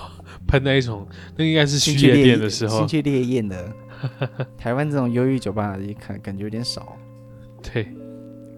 [0.48, 3.72] 喷那一种，那应该是去夜店的时候，兴趣烈焰的。
[4.58, 6.96] 台湾这种忧郁酒吧也感感觉有点少。
[7.62, 7.88] 对，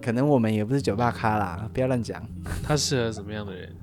[0.02, 2.24] 可能我们也不是酒吧咖啦，不要乱讲。
[2.62, 3.76] 他适合什么样的人？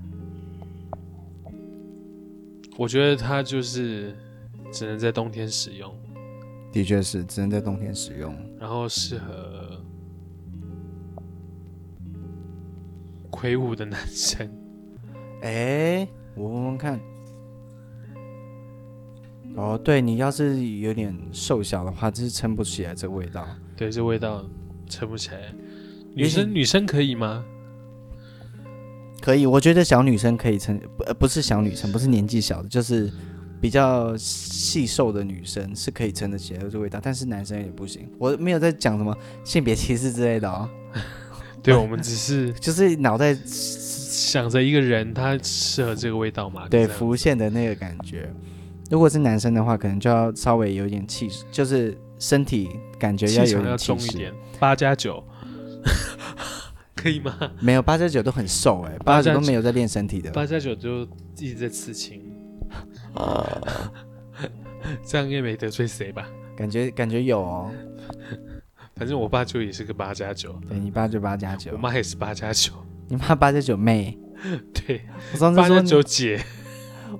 [2.77, 4.15] 我觉得他就是
[4.73, 5.95] 只能在冬天使用。
[6.71, 9.83] 的确是只能在冬天使用，然后适合
[13.31, 14.47] 魁梧的男生。
[15.41, 17.01] 哎、欸，我闻闻看。
[19.57, 23.49] 哦，对，你要是有点瘦小的话，就是撑不起来这个味道。
[23.75, 24.45] 对，这味道
[24.87, 25.41] 撑不起来。
[26.15, 27.43] 女生女生可以吗？
[29.23, 33.11] 可以，我觉得小女生可以撑，不不是小女生，不是年纪小的，就是。
[33.61, 38.09] 比较细瘦的女生是可以撑得起这味道，但是男生也不行。
[38.19, 40.69] 我没有在讲什么性别歧视之类的哦。
[41.61, 46.69] 对，我们只是 就是脑袋想着一个人他适合这个味道嘛。
[46.69, 48.33] 对，浮现的那个感觉。
[48.91, 53.77] 如果是男生的话，可能就要稍微有点气势，就是身体感觉要有点。
[53.77, 54.33] 重一点。
[54.59, 55.23] 八加九
[56.95, 57.37] 可以吗？
[57.61, 60.31] 没有，八加九都很瘦哎、欸，八加九都没有在练身体的。
[60.31, 61.03] 八加九就
[61.39, 62.23] 一直在刺青。
[63.19, 63.93] 啊，
[65.05, 66.29] 这样应该没得罪谁吧？
[66.57, 67.71] 感觉感觉有哦。
[68.97, 72.73] 反正我爸就也是个八加九，对，你爸就八加九，我妈也是八加九。
[73.09, 74.19] 你妈八加九妹？
[74.75, 75.03] 对，
[75.33, 76.41] 我上次说八加九姐。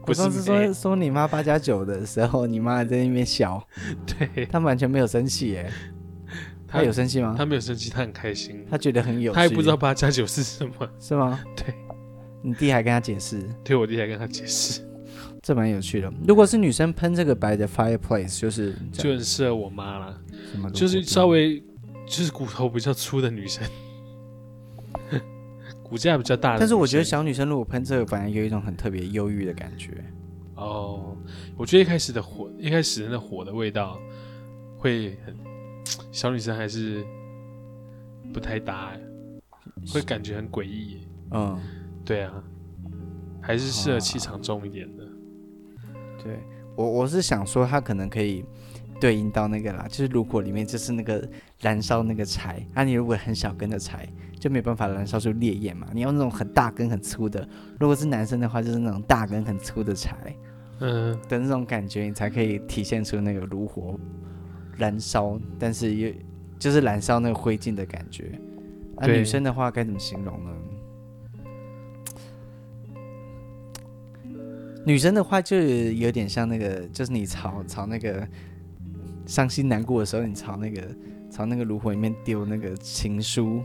[0.07, 3.63] 我上次说说你妈八加九的时候，你妈还在那边笑。
[4.07, 5.71] 对，她完全没有生气耶。
[6.67, 7.35] 她有生气吗？
[7.39, 9.37] 她没有生气，她很开心，她觉得很有趣。
[9.37, 11.41] 她也不知道八加九是什么，是吗？
[11.57, 11.75] 对，
[12.43, 13.43] 你弟还跟她解释？
[13.65, 14.83] 对，我弟还跟她解释。
[15.43, 16.13] 这蛮有趣的。
[16.27, 20.21] 如果是女生喷这个白的 fireplace，就是就很适合我妈了。
[20.73, 21.61] 就是稍微
[22.07, 23.63] 就是骨头比较粗的女生，
[25.83, 26.59] 骨架比较大的。
[26.59, 30.05] 但是我觉得小女生如果喷这个，反而有一种很特别忧郁的感觉。
[30.55, 31.17] 哦，
[31.57, 34.01] 我觉得一开始的火，一开始的那火的味道
[34.77, 35.37] 会很
[36.11, 37.05] 小女生还是
[38.33, 38.93] 不太搭，
[39.93, 41.07] 会感觉很诡异。
[41.31, 41.61] 嗯，
[42.05, 42.43] 对啊，
[43.41, 44.98] 还是适合气场重一点的。
[46.29, 46.39] 对
[46.77, 48.45] 我，我是想说，它可能可以
[49.01, 51.27] 对应到那个啦，就是如果里面就是那个
[51.61, 54.07] 燃烧那个柴，那、啊、你如果很小根的柴，
[54.39, 55.87] 就没办法燃烧出烈焰嘛。
[55.95, 57.49] 你要那种很大根很粗的，
[57.81, 60.17] 如果是男生的话，就是那种大根很粗的柴，
[60.81, 63.99] 嗯的那种感觉，你才可以体现出那个炉火
[64.77, 66.13] 燃烧，但是又
[66.59, 68.39] 就是燃烧那个灰烬的感觉。
[68.97, 70.51] 那、啊、女生的话该怎么形容呢？
[74.89, 78.27] 女生的话就有点像那个，就是你朝朝那个
[79.27, 80.83] 伤心难过的时候，你朝那个
[81.31, 83.63] 朝那个炉火里面丢那个情书，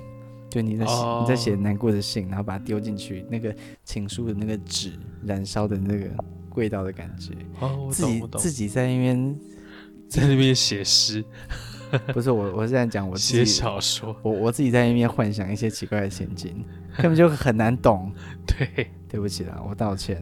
[0.50, 1.22] 就你在、oh.
[1.22, 3.56] 你在写难过的信，然后把它丢进去，那个
[3.86, 4.92] 情书的那个纸
[5.24, 6.10] 燃烧的那个
[6.56, 7.32] 味道的感觉。
[7.62, 9.36] Oh, 自己自己在那边
[10.10, 11.24] 在那边写诗，
[12.12, 16.66] 不是我，我是在讲我自己写小说，我我自己在那边幻想一些奇怪的情景，
[16.98, 18.12] 根本就很难懂。
[18.46, 20.22] 对，对不起啦，我道歉。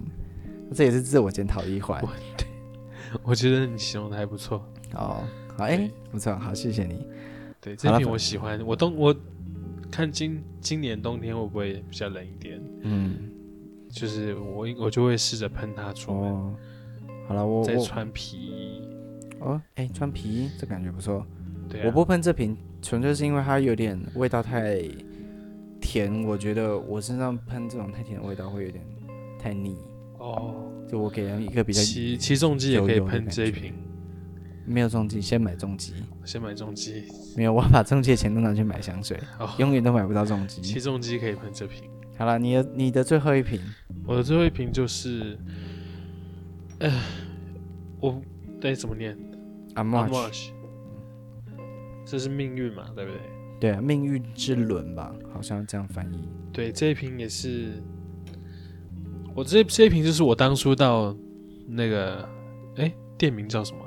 [0.74, 2.02] 这也是自我检讨一环。
[2.38, 2.48] 对，
[3.24, 4.66] 我觉得你形容的还不错。
[4.94, 5.24] 哦，
[5.58, 7.06] 好，哎，不错，好，谢谢你。
[7.60, 8.60] 对，这瓶我喜欢。
[8.66, 9.16] 我冬，我
[9.92, 12.62] 看今今年冬天会不会比较冷一点？
[12.82, 13.30] 嗯，
[13.90, 16.32] 就是我我就会试着喷它出门。
[16.32, 16.56] 哦，
[17.28, 18.82] 好了，我再穿皮衣。
[19.40, 21.26] 哦，哎，穿皮衣这感觉不错。
[21.70, 24.82] 对啊，我不喷这瓶，纯粹是因为它有点味道太
[25.80, 26.24] 甜。
[26.24, 28.84] 我觉得我身上喷这种太甜的味道会有点
[29.40, 29.78] 太腻。
[30.22, 33.74] 哦，就我给人一个比较起起重机也可以喷这一瓶，
[34.68, 40.62] 没有重机先买重机，先买重机，没有，我把重机的钱都拿去买香水，哦、永远都买不到重机。
[40.62, 41.90] 起重机可以喷这瓶。
[42.20, 43.60] 好了，你的你的最后一瓶，
[44.06, 45.40] 我的最后一瓶就是，
[46.78, 47.02] 呃，
[48.00, 48.22] 我
[48.60, 49.18] 对怎么念
[49.74, 50.52] ？Amouage，
[52.06, 53.20] 这是命运嘛，对不对？
[53.60, 56.30] 对啊，命运之轮吧，好像这样翻译。
[56.54, 57.82] 对，这一瓶也是。
[59.34, 61.16] 我这这一瓶就是我当初到
[61.68, 62.28] 那个，
[62.76, 63.80] 哎，店名叫什么？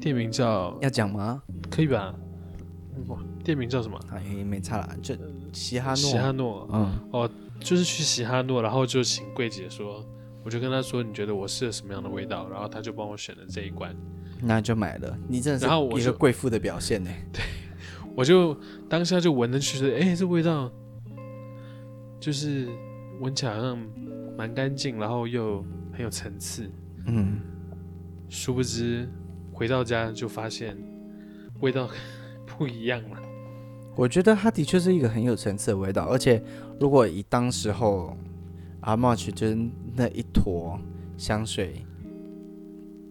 [0.00, 1.42] 店名叫要讲吗？
[1.70, 2.14] 可以吧？
[3.06, 3.98] 哇，店名叫什么？
[4.08, 5.14] 啊，也没差啦，就
[5.52, 5.96] 喜哈诺。
[5.96, 7.30] 喜哈诺，嗯，哦，
[7.60, 10.04] 就是去喜哈诺，然后就请柜姐说，
[10.42, 12.48] 我就跟她说，你觉得我适合什么样的味道？
[12.50, 13.94] 然后她就帮我选了这一罐，
[14.40, 15.16] 那就买了。
[15.28, 15.66] 你真的是
[16.00, 17.10] 一个贵妇的表现呢。
[17.32, 17.42] 对，
[18.16, 18.56] 我就
[18.88, 20.70] 当下就闻着去说，哎，这味道
[22.20, 22.68] 就是
[23.20, 23.78] 闻起来好像
[24.36, 26.70] 蛮干净，然后又很有层次。
[27.06, 27.40] 嗯，
[28.28, 29.08] 殊不知
[29.52, 30.76] 回到家就发现
[31.60, 31.88] 味道
[32.46, 33.18] 不一样了。
[33.96, 36.42] 我觉得它的确是一个很有层次的味道，而且
[36.78, 38.16] 如果以当时候
[38.80, 39.58] 阿 March 就是
[39.94, 40.78] 那一坨
[41.16, 41.84] 香水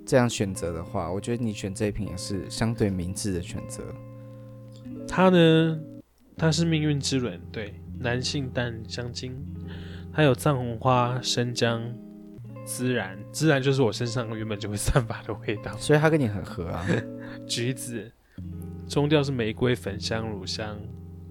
[0.06, 3.84] 这样选择的话，我觉得你选这一瓶也是相对明智的选择。
[5.08, 5.80] 它呢，
[6.38, 9.36] 它是命运之轮，对，男性淡香精，
[10.12, 11.84] 还有藏红花、生姜、
[12.66, 16.86] 孜然，孜然就是我身上原本就会散发的味道，所以它跟你很合啊。
[17.48, 18.12] 橘子。
[18.88, 20.76] 中调是玫瑰、粉香、乳香、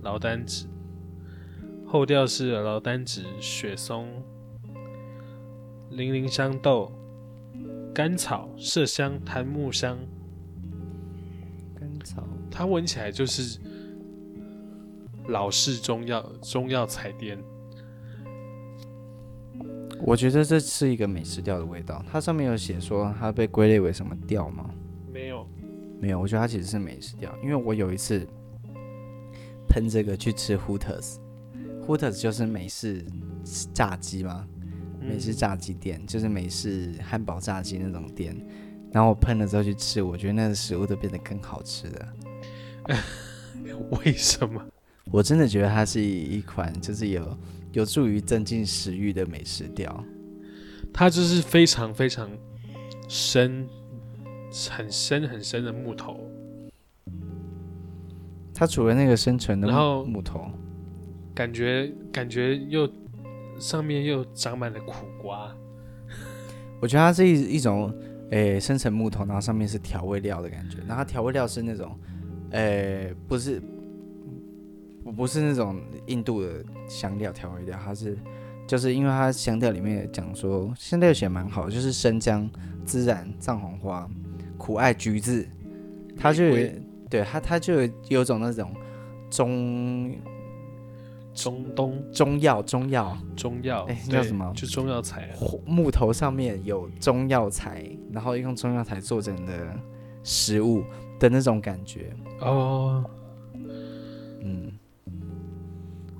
[0.03, 0.67] 劳丹脂，
[1.85, 4.07] 后调是劳丹脂、雪松、
[5.91, 6.93] 零陵香豆、
[7.93, 9.99] 甘草、麝香、檀木香。
[11.75, 13.59] 甘草，它闻起来就是
[15.29, 17.39] 老式中药中药彩电。
[20.01, 22.05] 我觉得这是一个美食调的味道。
[22.11, 24.71] 它上面有写说它被归类为什么调吗？
[25.13, 25.47] 没有。
[26.01, 28.25] 没有，我觉得它其实是美食调，因为我有一次
[29.69, 33.05] 喷这个去吃 Hooters，Hooters 就是美式
[33.75, 34.47] 炸鸡嘛，
[35.01, 38.37] 美式炸鸡店就是美式汉堡炸鸡那种店，
[38.93, 42.09] 然后我喷了之后去吃，我觉得那个食物都变得更好吃了。
[44.05, 44.65] 为什么？
[45.11, 47.39] 我真的觉得它是一款就是有
[47.73, 50.05] 有助于增进食欲的美食调，
[50.93, 52.31] 它就是非常非常
[53.09, 53.69] 深。
[54.71, 56.19] 很深很深的木头，
[58.55, 59.69] 它除了那个深沉的
[60.07, 60.51] 木头，
[61.35, 62.91] 感觉感觉又
[63.59, 65.55] 上面又长满了苦瓜。
[66.81, 67.95] 我觉得它是一一种
[68.31, 71.95] 诶、欸、深层木头，然后上面是调味料的感觉，然后调味料是那种
[72.53, 73.61] 诶、欸、不是
[75.09, 78.19] 不不是那种印度的香料调味料，它是
[78.67, 82.49] 就是因为它香调里面讲说香料写蛮好，就是生姜、
[82.87, 84.09] 孜然、藏红花。
[84.57, 85.49] 苦艾橘子，
[86.17, 86.69] 它就有
[87.09, 88.75] 对它，它就有，有种那种
[89.31, 90.15] 中
[91.33, 94.53] 中东中药中药中药，哎，叫什么？
[94.57, 95.31] 就中药材，
[95.65, 99.69] 木头上面有中药材，然后用中药材做成的
[100.25, 100.83] 食物
[101.21, 103.05] 的那种感觉哦。
[103.07, 103.18] 嗯，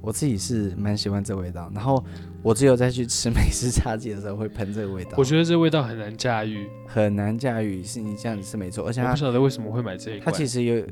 [0.01, 2.05] 我自己是蛮喜欢这味道，然后。
[2.41, 5.11] 我只有在去吃美式炸鸡的时候会喷这个味道。
[5.17, 8.87] 我觉得这味道很难驾驭，很难驾驭，是你这样子是没错。
[8.87, 10.27] 而且我不晓得为什么会买这一款。
[10.27, 10.87] 它其实有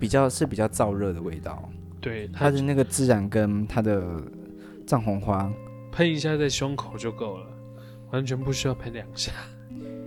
[0.00, 1.70] 比较是比较燥热的味道。
[2.00, 4.20] 对，它的那个孜然跟它的
[4.84, 5.50] 藏红花，
[5.92, 7.46] 喷一下在胸口就够了，
[8.10, 9.32] 完全不需要喷两下，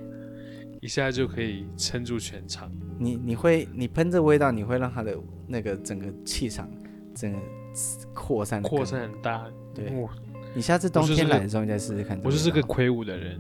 [0.82, 2.70] 一下就可以撑住全场。
[3.00, 5.18] 你你会你喷这味道，你会让它的
[5.48, 6.70] 那个整个气场
[7.16, 7.40] 整个
[8.14, 9.92] 扩散扩散很大，对。
[10.56, 12.20] 你下次冬天来的时候，你再试试看。
[12.24, 13.40] 我就是个魁梧的人，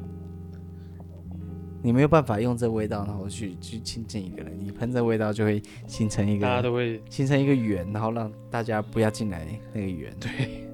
[1.82, 4.54] 你没有办法用这味道，然后去去亲近一个人。
[4.60, 10.14] 你喷这味道就会形成一个，大家都会形成一个圆，然后让大家不要进来那个圆。
[10.20, 10.68] 对，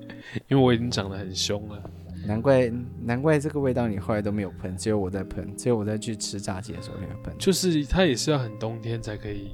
[0.48, 1.90] 因为我已经长得很凶了，
[2.26, 7.34] 难怪难怪这个味道你后来都没有喷，只有我在喷，只有我在去吃炸鸡的时候没有喷。
[7.38, 9.50] 就是它也是要很冬天才可以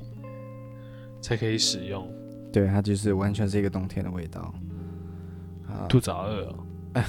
[1.21, 2.09] 才可以使用。
[2.57, 4.55] 对，它就是完全是一个冬天的味道。
[5.91, 6.57] 肚子好饿哦。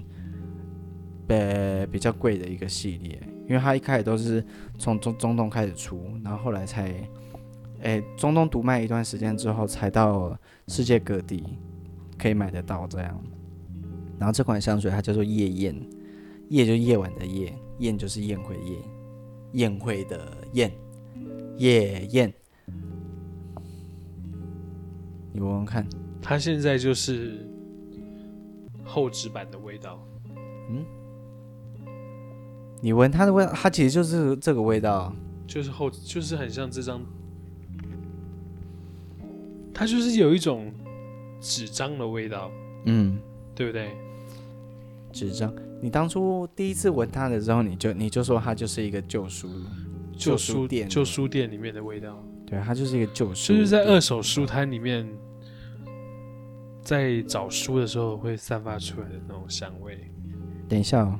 [1.28, 3.17] 呃，比较贵的一个系列，
[3.47, 4.43] 因为它一开始都是
[4.78, 6.93] 从中中东开始出，然后后来才，
[7.82, 11.57] 诶，中东独卖一段时间之后，才到世界各地
[12.17, 13.24] 可以买得到这样。
[14.20, 15.74] 然后这款香水它叫做夜宴，
[16.49, 18.78] 夜就夜晚的夜，宴就是宴会宴，
[19.53, 20.70] 宴会的宴，
[21.60, 22.34] 夜宴。
[25.34, 25.86] 你闻闻看，
[26.22, 27.45] 它现在就是
[28.84, 30.01] 厚纸板的味道。
[30.70, 30.86] 嗯，
[32.82, 35.14] 你闻它的味道，它其实就是这个味道，
[35.45, 37.01] 就是厚，就是很像这张，
[39.74, 40.74] 它就是有一种
[41.41, 42.49] 纸张的味道。
[42.86, 43.20] 嗯，
[43.53, 43.91] 对不对？
[45.12, 45.53] 纸张。
[45.82, 49.49] 你当初第一次闻它的时候，你就你就说它就是一个旧书
[50.20, 52.22] 旧书店旧书店里面的味道。
[52.45, 55.07] 对，它就是一个旧书，就是在二手书摊里面，
[56.82, 59.97] 在找书的时候会散发出来的那种香味。
[60.67, 61.20] 等一下哦，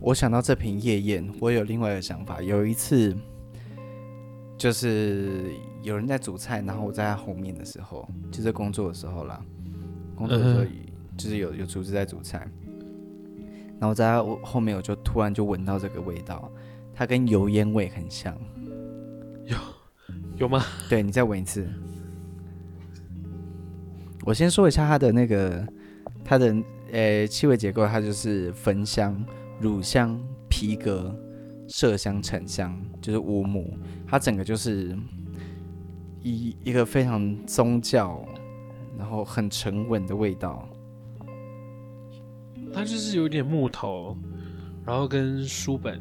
[0.00, 2.40] 我想到这瓶夜宴，我有另外一个想法。
[2.40, 3.14] 有一次，
[4.56, 5.52] 就是
[5.82, 9.44] 有人在煮菜，然后我在他后面的时候，就在工作的时候啦，
[10.14, 10.64] 工作的时候
[11.16, 12.48] 就是有有厨师在煮菜，
[13.80, 16.50] 然后在他后面，我就突然就闻到这个味道，
[16.94, 18.36] 它跟油烟味很像。
[19.46, 19.56] 有。
[20.36, 20.64] 有吗？
[20.88, 21.68] 对，你再闻一次。
[24.24, 25.66] 我先说一下它的那个，
[26.24, 26.56] 它的
[26.92, 29.22] 呃气味结构，它就是焚香、
[29.60, 31.14] 乳香、皮革、
[31.68, 33.76] 麝香、沉香，就是五木。
[34.06, 34.96] 它整个就是
[36.22, 38.26] 一一个非常宗教，
[38.98, 40.68] 然后很沉稳的味道。
[42.72, 44.16] 它就是有点木头，
[44.84, 46.00] 然后跟书本，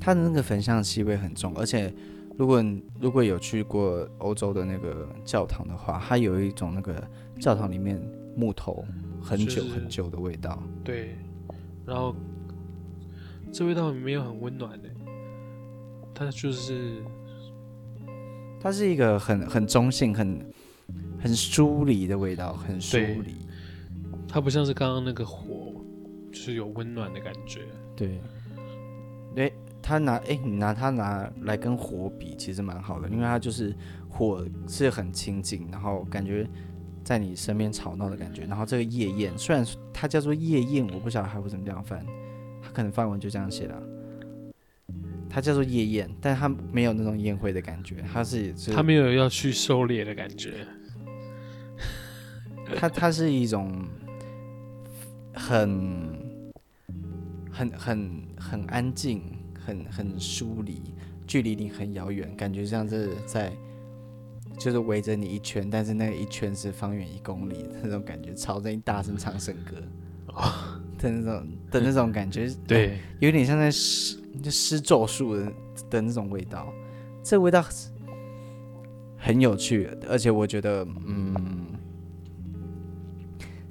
[0.00, 1.92] 它的那个焚香气味很重，而且。
[2.38, 2.64] 如果
[2.98, 7.06] 如果有去过欧洲的那个教堂的话，它有一种那个
[7.38, 8.00] 教堂里面
[8.34, 8.82] 木头
[9.20, 10.62] 很久很久的味道。
[10.82, 11.18] 对，
[11.84, 12.16] 然后
[13.52, 14.88] 这味道没有很温暖的，
[16.14, 17.02] 它就是
[18.58, 20.50] 它是一个很很中性、很
[21.18, 23.34] 很疏离的味道，很疏离。
[24.26, 25.74] 它不像是刚刚那个火，
[26.32, 27.66] 就是有温暖的感觉。
[27.94, 28.18] 对，
[29.34, 29.52] 对。
[29.82, 33.74] 他拿哎、欸，你拿它拿来跟火比，其实蛮好的，因为它就是
[34.08, 36.48] 火是很亲近，然后感觉
[37.02, 38.44] 在你身边吵闹的感觉。
[38.44, 42.04] 然后这个夜宴虽然它叫做夜宴，我不晓得它会怎么这样翻，
[42.62, 43.82] 它可能范文就这样写了。
[45.28, 50.66] 它叫做夜宴，但它没有那种宴会的感觉，它是它没有要去狩猎的感觉。
[52.76, 53.72] 它它是一种
[55.34, 56.18] 很
[57.50, 59.22] 很很很安静。
[59.64, 60.82] 很很疏离，
[61.26, 63.52] 距离你很遥远，感觉像是在，
[64.58, 69.76] 就是围着你一圈，但是那一圈是方圆一公里的那种感觉，朝着你大声唱圣歌，
[70.28, 70.52] 哦
[70.98, 75.52] 的那种的那种感觉， 对，有点像在施就施咒术的
[75.88, 76.72] 的那种味道，
[77.22, 77.64] 这味道
[79.16, 81.66] 很有趣，而且我觉得，嗯，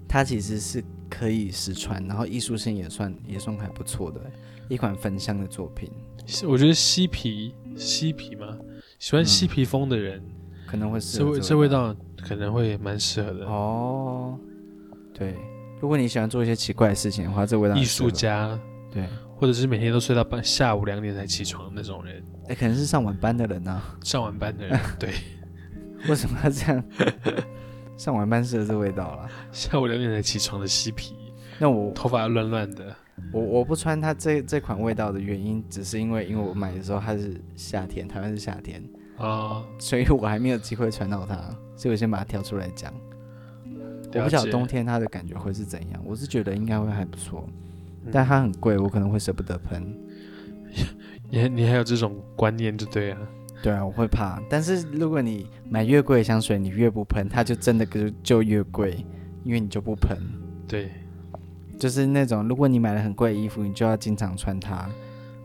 [0.07, 4.21] 它其实是可以实穿，然后艺术性也算也算还不错的。
[4.69, 5.91] 一款焚香的作品，
[6.47, 8.57] 我觉得嬉皮嬉皮嘛，
[8.99, 10.33] 喜欢嬉皮风的人、嗯、
[10.67, 14.39] 可能会这味这味道可能会蛮适合的哦。
[15.11, 15.35] 对，
[15.81, 18.57] 如果你喜欢做一些奇怪的事情的话，这味道艺术家
[18.91, 19.05] 对，
[19.35, 23.97] 或者是每天都睡到半下午两点才起床的那种人，哎、欸，可能是上晚班的人呢、啊。
[24.03, 25.13] 上晚班的人， 对，
[26.07, 26.83] 为什么要这样？
[27.97, 29.27] 上晚班适合这味道了。
[29.51, 31.15] 下午两点才起床的嬉皮，
[31.57, 32.95] 那我头发乱乱的。
[33.31, 38.83] 我我不穿它这这款味道的原因，只是因为因为我买的时候它是夏天，台湾是夏天
[39.17, 41.35] 啊，所以我还没有机会穿到它，
[41.75, 42.93] 所以我先把它挑出来讲。
[44.13, 47.47] 我不晓得冬天它的感觉会是怎样，我是觉得应该会还不错，
[48.11, 49.95] 但它很贵，我可能会舍不得喷。
[51.29, 53.19] 你你还有这种观念就对啊？
[53.61, 54.41] 对啊，我会怕。
[54.49, 59.05] 但是如果你买越贵的香水，你越不喷，它就真的就就越贵，
[59.43, 60.17] 因为你就不喷。
[60.67, 60.89] 对。
[61.79, 64.87] 就是那种，如果你买了很贵的衣服，你就要经常穿它，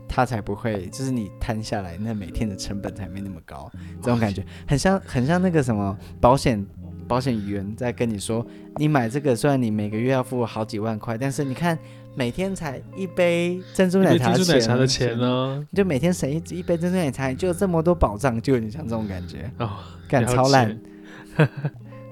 [0.07, 3.71] 它才不会，就是你摊下来，那每天的成本才没那么高。
[4.01, 6.63] 这种感觉很像，很像那个什么保险
[7.07, 11.77] 保险员在跟你说，你买这个虽然你每个月要付好几万块，但是你看
[12.15, 19.69] 每天才一杯珍珠奶茶钱，珍珠奶茶的钱呢，你就每天省一一杯珍珠奶茶，你就有这么多保障，就有点像这种感觉哦，
[20.09, 20.77] 干超烂。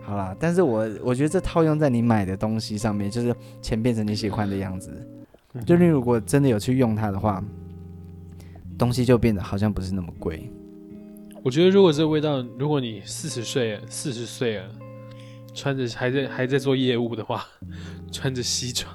[0.06, 4.92] 好啦，但是我我觉得这套用在你买的东西上面，就是钱变成你喜欢的样子。
[5.66, 7.44] 就你如果真的有去用它的话，
[8.78, 10.50] 东西就变得好像不是那么贵。
[11.42, 14.66] 我觉得如果这个味道，如果你四十岁了，四十岁了，
[15.54, 17.46] 穿着还在还在做业务的话，
[18.12, 18.94] 穿着西装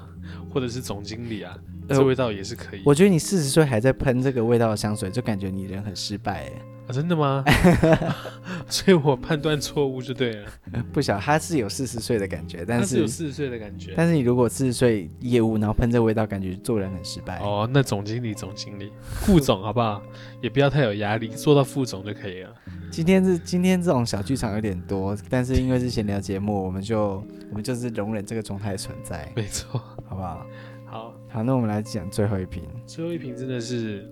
[0.50, 1.56] 或者是总经理啊，
[1.88, 2.82] 这味道也是可以。
[2.84, 6.52] 我觉得你四十岁还在喷这个味道的香水，就感觉你人很失败哎。
[6.88, 7.44] 啊、真的吗？
[8.66, 10.48] 所以我判断错误就对了。
[10.92, 13.92] 不小他是有四十岁的感觉，但是，是有四十岁的感觉。
[13.94, 17.38] 但是你如果四十岁业务，然后喷这味道，感觉做人很失败。
[17.40, 20.02] 哦，那总经理、总经理、副总，好不好？
[20.40, 22.54] 也不要太有压力，做到副总就可以了。
[22.90, 29.30] 今天是今天这种小剧场有点多，但是因为是闲聊节目，我们就我们就是容忍这个状态存在。
[29.36, 29.78] 没错，
[30.08, 30.46] 好不好？
[30.86, 32.62] 好好，那我们来讲最后一瓶。
[32.86, 34.10] 最后一瓶真的是。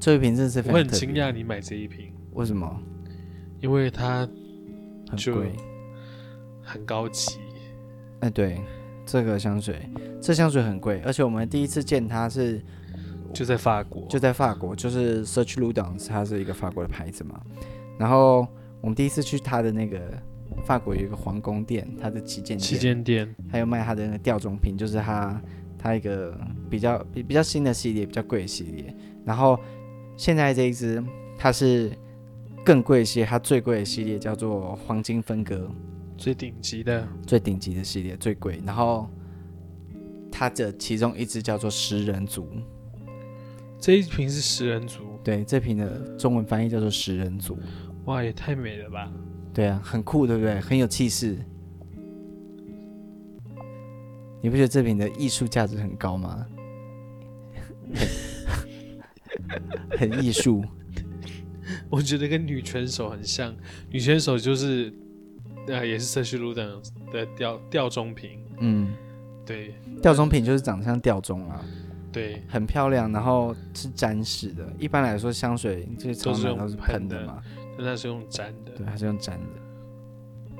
[0.00, 2.80] 这一瓶真的是非常，我很惊讶你买这一瓶，为什么？
[3.60, 4.26] 因为它
[5.10, 5.52] 很贵，
[6.62, 7.38] 很高级。
[8.20, 8.58] 哎，对，
[9.04, 9.86] 这个香水，
[10.18, 12.62] 这香水很贵，而且我们第一次见它是
[13.34, 17.38] 就在法国，就在法国，就是 Search Ludens，它是一个法国的牌子嘛。
[17.98, 18.46] 然后
[18.80, 20.00] 我们第一次去它的那个
[20.64, 25.38] 法国有一个皇宫店，它的旗舰店，旗舰店还有卖它的那个吊钟瓶，就是它
[25.78, 26.34] 它一个
[26.70, 28.96] 比较比比较新的系列，比较贵的系列。
[29.22, 29.60] 然后
[30.20, 31.02] 现在这一支
[31.38, 31.90] 它是
[32.62, 35.66] 更贵一些，它最贵的系列叫做黄金分割。
[36.18, 39.08] 最顶级的，最顶级的系列最贵，然后
[40.30, 42.46] 它的其中一支叫做食人族，
[43.78, 47.58] 这一瓶是食人族，对，这瓶的中文翻译叫做食人族，
[48.04, 49.10] 哇，也太美了吧！
[49.54, 50.60] 对啊，很酷，对不对？
[50.60, 51.38] 很有气势，
[54.42, 56.46] 你不觉得这瓶的艺术价值很高吗？
[59.98, 60.64] 很艺术，
[61.90, 63.54] 我觉得跟女拳手很像，
[63.90, 64.92] 女拳手就是。
[65.66, 66.80] 呃，也是社区路的
[67.12, 68.40] 的吊吊钟瓶。
[68.58, 68.92] 嗯，
[69.46, 71.62] 对，吊钟瓶就是长得像吊钟啊。
[72.10, 74.66] 对，很漂亮，然后是粘式的。
[74.80, 77.40] 一般来说，香水这些都是都是喷的嘛，
[77.76, 78.72] 但它是用粘的。
[78.72, 80.58] 对，它是用粘的。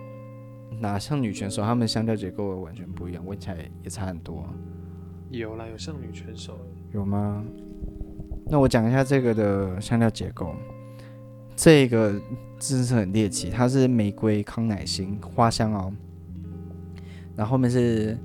[0.79, 4.47] 哪像女拳手，她们香调结构完全不一样，闻起来也差很多。
[5.31, 6.57] 有啦，有像女拳手。
[6.93, 7.43] 有吗？
[8.51, 10.53] 那我讲一下这个的香料结构。
[11.55, 12.21] 这个
[12.59, 15.93] 真是很猎奇，它是玫瑰、康乃馨、花香哦，
[17.37, 18.19] 然后后面是，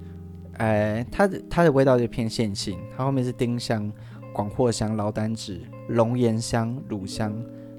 [0.53, 3.91] 哎，它的它的味道就偏线性，它后面是丁香、
[4.34, 7.36] 广藿香、劳丹脂、龙涎香、乳香、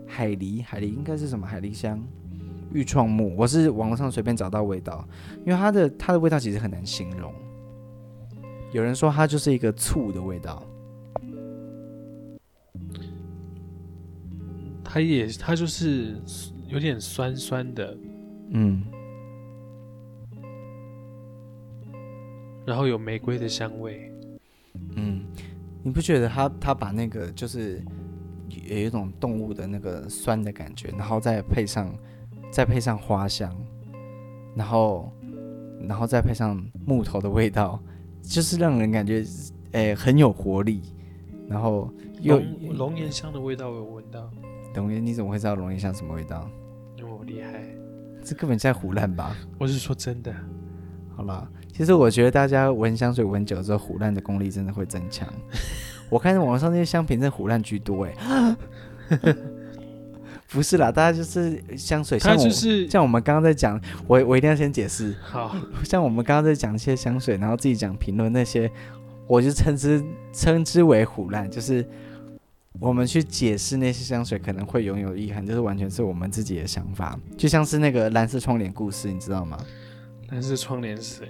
[0.07, 1.47] 海狸，海狸应该是什么？
[1.47, 1.99] 海狸香、
[2.73, 3.35] 愈创木。
[3.35, 5.09] 我是网络上随便找到味道，
[5.45, 7.33] 因为它的它的味道其实很难形容，
[8.73, 10.63] 有人说它就是一个醋的味道。
[14.97, 16.17] 它也，它就是
[16.69, 17.95] 有点酸酸的，
[18.49, 18.83] 嗯，
[22.65, 24.11] 然后有玫瑰的香味，
[24.95, 25.23] 嗯，
[25.83, 27.85] 你不觉得它它把那个就是
[28.49, 31.95] 有一种动物的那个酸的感觉，然后再配上
[32.51, 33.55] 再配上花香，
[34.55, 35.13] 然后
[35.87, 37.79] 然后再配上木头的味道，
[38.23, 39.23] 就是让人感觉
[39.73, 40.81] 诶、欸、很有活力，
[41.51, 41.93] 然后
[42.23, 42.41] 又
[42.73, 44.33] 龙岩香的味道有闻到。
[44.77, 46.49] 龙岩，你怎么会知道龙岩香什么味道？
[46.97, 47.65] 因为我厉害，
[48.23, 49.37] 这根本在胡乱吧？
[49.59, 50.33] 我是说真的。
[51.17, 55.27] 好了，其实我觉得大家闻香水闻久了之后，胡烂的功力真的会增强。
[56.11, 58.57] 我看网上那些香品，真的唬烂居多哎。
[60.49, 65.17] 不是啦，大家就是香水，像我就是像我们刚刚在讲，我我一定要先解释。
[65.23, 68.71] 好， 像我们刚刚在讲一些香水，然后自己讲评论那些，
[69.27, 71.85] 我就称之称之为胡烂，就是。
[72.79, 79.59] 我们去解释那些香水可能会拥有意涵，就是完全是我们自己的想法，就像是那个蓝色窗帘故事，你知道吗？
[80.29, 81.29] 蓝色窗帘是谁？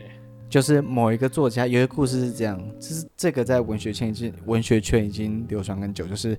[0.48, 6.38] 就是某一个作家，有一个故事是这样，就是这个在文学圈已经文学圈已经流传很久，就是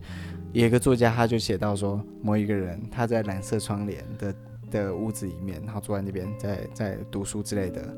[0.53, 4.35] 有一个作家他就写到说，某一个人他在蓝色窗帘的
[4.69, 7.97] 的屋子里面，然后坐在那边在在读书之类的，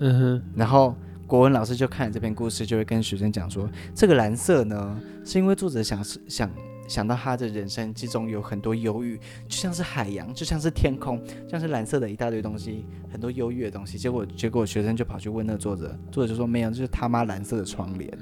[0.00, 0.94] 嗯哼，然后。
[1.30, 6.50] 国文老师就看了这篇故事，就会跟学生讲说：“这个蓝色呢，是因为作者想想
[6.88, 9.16] 想到他的人生之中有很多忧郁，
[9.46, 13.96] 就像是海洋，就像是天空，像是蓝色的一大堆东西，很多忧郁的东西。
[13.96, 18.18] 结果，结果学生就跑去问那个作者，作者就说：没有，就是他妈蓝色的窗帘，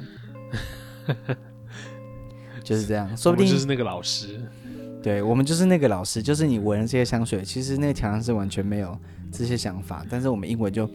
[2.63, 3.17] 就是这样。
[3.17, 4.39] 说不定就是那个老师，
[5.03, 8.95] 对我们就是那个老师，就是你闻了这些香水，其实那个墙上是完全没有
[9.33, 10.87] 这些想法，但是我们英文就。”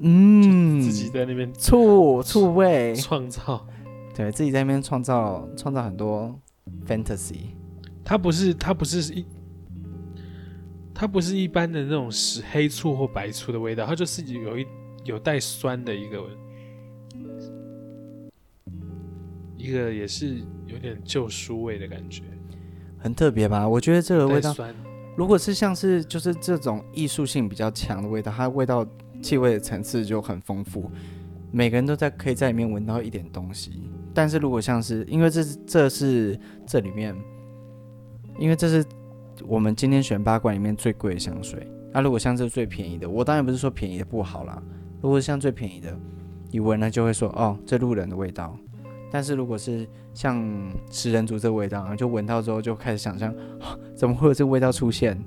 [0.00, 3.66] 嗯，自己在那边醋醋味创造，
[4.14, 6.38] 对自己在那边创造创造很多
[6.86, 7.54] fantasy。
[8.04, 9.26] 它不是它不是一，
[10.94, 14.64] 它不是一般的那种是黑醋或白醋的味道，它就是有一
[15.04, 16.22] 有带酸的一个，
[19.56, 20.36] 一个也是
[20.66, 22.22] 有点旧书味的感觉，
[22.98, 23.68] 很特别吧？
[23.68, 24.54] 我觉得这个味道，
[25.16, 28.86] 如果是像是就是这种艺术性比较强的味道，它的味道。
[29.22, 30.90] 气味的层次就很丰富，
[31.50, 33.90] 每个人都在可以在里面闻到一点东西。
[34.14, 37.16] 但是如果像是，因为这这是这里面，
[38.38, 38.84] 因为这是
[39.46, 41.66] 我们今天选八罐里面最贵的香水。
[41.92, 44.62] 那、如果像这最便宜的，我当然不是说便宜的不好啦。
[45.00, 45.96] 如果像最便宜的，
[46.50, 48.56] 一闻呢就会说哦，这路人的味道。
[49.10, 50.44] 但是如果是像
[50.90, 53.34] 食人族这味道，就闻到之后就开始想象，
[53.96, 55.18] 怎么会有这个味道出现？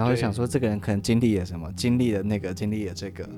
[0.00, 3.28] 然后想说，这个人可能经历了什么，经历了那个，经历了这个，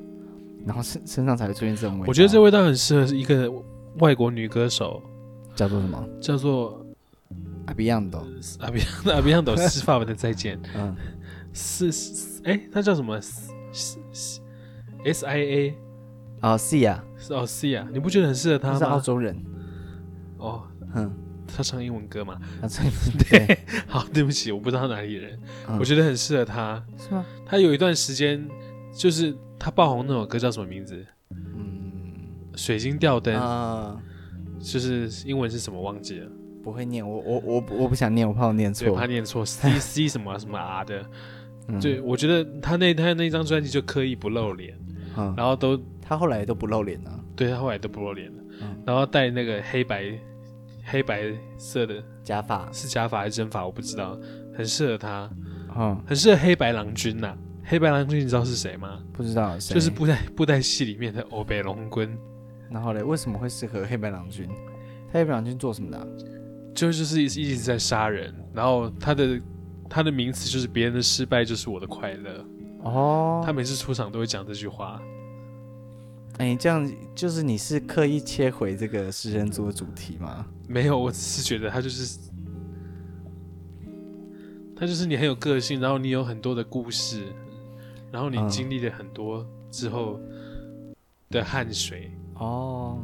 [0.64, 2.04] 然后身身上才会出现这种味道。
[2.06, 3.52] 我觉得这味道很适合一个
[3.98, 5.02] 外国女歌手，
[5.56, 6.08] 叫做什么？
[6.20, 6.86] 叫做
[7.66, 8.24] 阿比扬朵。
[8.60, 10.56] 阿比阿比扬朵是法文的再见。
[10.76, 10.94] 嗯，
[11.52, 11.90] 是
[12.44, 13.18] 哎，他叫什么
[15.04, 15.74] ？S I A
[16.42, 18.74] 哦，C 啊，是哦 C 啊，你不觉得很适合他吗？
[18.74, 19.36] 他是澳洲人。
[20.38, 20.62] 哦，
[20.94, 21.12] 嗯，
[21.56, 22.38] 他唱英文歌嘛？
[22.60, 22.84] 他唱
[23.28, 23.58] 对。
[23.86, 25.38] 好，对不起，我不知道哪里人。
[25.68, 26.82] 嗯我觉得很适合他。
[26.98, 27.24] 是吗？
[27.46, 28.42] 他有一段时间，
[28.94, 31.04] 就是他爆红那首歌叫什么名字？
[31.30, 33.34] 嗯，水晶吊灯。
[33.36, 34.00] 啊，
[34.60, 36.30] 就是英文是什么忘记了？
[36.62, 38.96] 不会念，我我我我不想念，我怕我念对，错。
[38.96, 41.04] 怕念错，C C 什么什么 R 的。
[41.68, 44.76] 嗯对，我觉得他那他那张专辑就刻意不露脸，
[45.16, 47.18] 嗯，然后都他后来都不露脸了。
[47.34, 50.04] 对他后来都不露脸了，嗯然后戴那个黑白
[50.84, 52.70] 黑白色的假发。
[52.72, 54.18] 是假发还是真发，我不知道，
[54.56, 55.30] 很适合他，
[55.76, 59.00] 嗯，很适合黑白郎君呐、黑白郎君你知道是谁吗？
[59.12, 59.74] 不知道谁。
[59.74, 62.18] 就是布袋布袋戏里面的欧北龙君，
[62.70, 64.48] 然后嘞，为什么会适合黑白郎君？
[65.12, 66.06] 他黑白郎君做什么的啊、
[66.74, 69.40] 就就是一直一直在杀人，然后他的
[69.88, 72.44] 他的名词就是别人的失败就是我的快乐，
[72.82, 75.00] 哦，他每次出场都会讲这句话。
[76.38, 80.46] 哎，这样就是你是刻意切回这个食人族的主题吗？
[80.72, 82.18] 没有，我只是觉得他就是，
[84.74, 87.24] 他就是你很有个性，然后你有很多的故事，
[88.10, 90.18] 然后你嗯经历了很多之后
[91.28, 92.10] 的汗水。
[92.36, 92.98] 哦，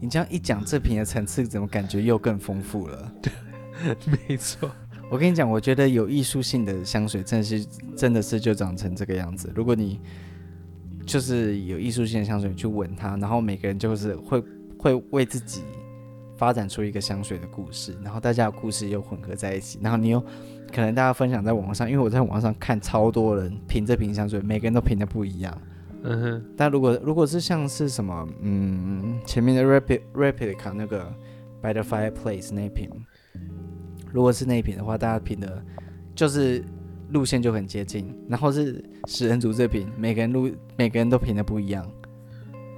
[0.00, 3.12] 你这样一讲，这瓶的层次怎么感觉又更丰富了？
[3.22, 3.32] 对
[4.28, 4.70] 没错，
[5.10, 7.66] 我跟你讲，我觉得有艺术性的香水真的是
[7.96, 9.50] 真的是就长成这个样子。
[9.54, 9.98] 如果你
[11.06, 14.44] 就是有艺术性的香水去闻它，然后每个人就是会
[14.78, 15.62] 会为自己
[16.36, 20.20] 发展出一个香水的故事，然后大家的故事又混合在一起，然后你又
[20.72, 25.56] 可能大家分享在网上，因为我在网上看超多人评这瓶香水，每个人都评的不一样。
[26.02, 31.12] 嗯哼，但如果如果是像是什么，嗯，前面的 Replica Replica 那个
[31.60, 32.88] By the Fireplace 那瓶，
[34.12, 35.64] 如果是那瓶的话，大家评的
[36.14, 36.62] 就是
[37.10, 38.14] 路线就很接近。
[38.28, 41.84] 然后是食人族这瓶，每个人路每个人都评的不一样，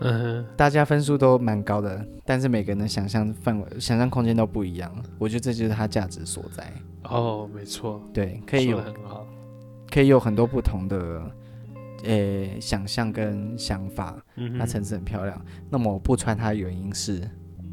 [0.01, 4.93] 嗯，大家分数都蛮高的，但是每个人的想象范围、想象空间都不一样。
[5.19, 6.73] 我觉得这就是它价值所在。
[7.05, 9.27] 哦，没错，对，可以有很好。
[9.91, 11.23] 可以有很多不同的。
[12.05, 15.45] 呃，想象跟想法，嗯哼，它层次很漂亮。
[15.69, 17.17] 那么我不穿它的原因是，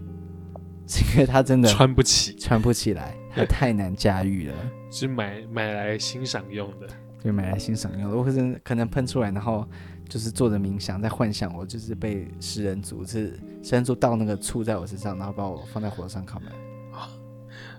[0.89, 4.55] 是因为它真的穿不起，穿不起来，它太难驾驭了，
[4.89, 6.88] 是买买来欣赏用的。
[7.21, 8.17] 对买来欣赏用的。
[8.17, 9.63] 我可能可能喷出来，然后
[10.07, 17.09] 就是坐着冥想，在幻想我就是被食人族，是食人族倒那个醋在我身上，然后把我放在火上烤完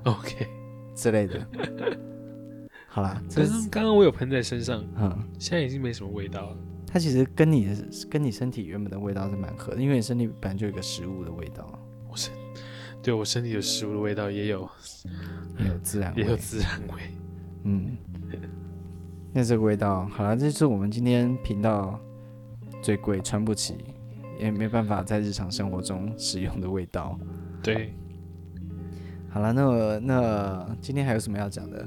[0.15, 0.47] OK，
[0.95, 1.47] 之类的。
[2.89, 6.57] 好啦， 可是刚刚我有喷在身上，嗯，现在已经没什么味道了。
[6.87, 7.75] 它其实跟你的
[8.09, 12.33] 跟你身体原本的味道是蛮合的，因为你身体本来就有一个食物的味道，我身
[13.03, 14.69] 对我身体有食物的味道也有
[15.59, 17.03] 也有自然味，也有自然味。
[17.65, 17.97] 嗯，
[19.33, 22.01] 那这个味道，好了，这是我们今天频道
[22.87, 23.75] 最贵、穿不起，
[24.39, 27.19] 也没办法在日常生活中使用的味道。
[27.61, 27.93] 对，
[29.29, 31.85] 好了，那那今天还有什么要讲的？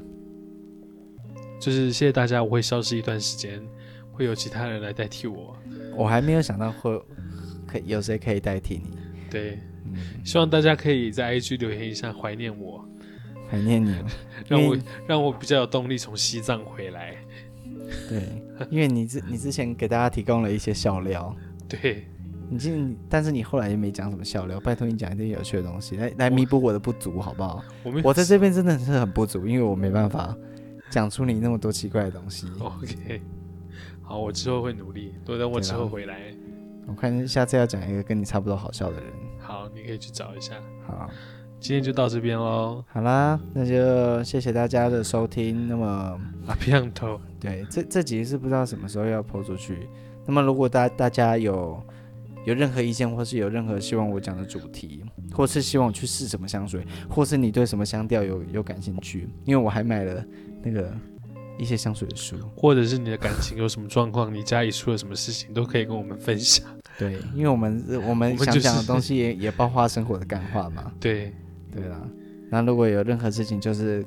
[1.58, 3.66] 就是谢谢大家，我会消失一段时间，
[4.12, 5.56] 会有其他人来代替我。
[5.96, 7.02] 我还没有想到会
[7.66, 8.98] 可以有谁可以代替你。
[9.32, 9.96] 对，嗯，
[10.26, 12.86] 希望大家可以在 IG 留言一下，怀念我，
[13.50, 13.96] 怀念你，
[14.50, 14.78] 让我
[15.08, 17.16] 让我比较有动力从西藏回来。
[18.08, 18.22] 对，
[18.70, 21.36] 因为你之你之前给大家提供了一些笑料，
[21.68, 22.08] 对，
[22.50, 27.64] 你今但是你后来也没讲什么笑料，拜托你讲一点有趣的东西来来弥补我的不足，好不好？
[27.84, 30.36] 我我在这边真的是很不足，因为我没办法
[30.90, 32.48] 讲出你那么多奇怪的东西。
[32.60, 33.22] OK，
[34.02, 36.34] 好，我之后会努力，多等我之后回来。
[36.88, 39.14] 我看下次要讲一个跟你差不多好笑的人。
[39.38, 40.56] 好，你可以去找一下。
[40.88, 41.08] 好，
[41.60, 45.68] 今天就到这边喽，好啦，那就谢谢大家的收听。
[45.68, 49.88] 那么，阿皮昂头，对，这这集是不知道什么时候要播出去。
[50.26, 51.84] 那么，如果大大家有
[52.46, 55.04] 有任何意见，或是有任何希望我讲的主题，
[55.34, 60.24] 或是希望我去试什么香水，或是你对什么香调有有感兴趣，因为我还买了
[60.64, 60.92] 那个
[61.58, 62.38] 一些香水的书。
[62.56, 66.66] 或者是你的感情有什么状况，你家里出了什么事情，都可以跟我们分享。
[66.98, 70.92] 对，因为我们我们想讲的东西也 也包括生活的感化嘛。
[71.00, 71.34] 对，
[71.72, 72.02] 对啦，
[72.50, 74.06] 那如果有任何事情，就是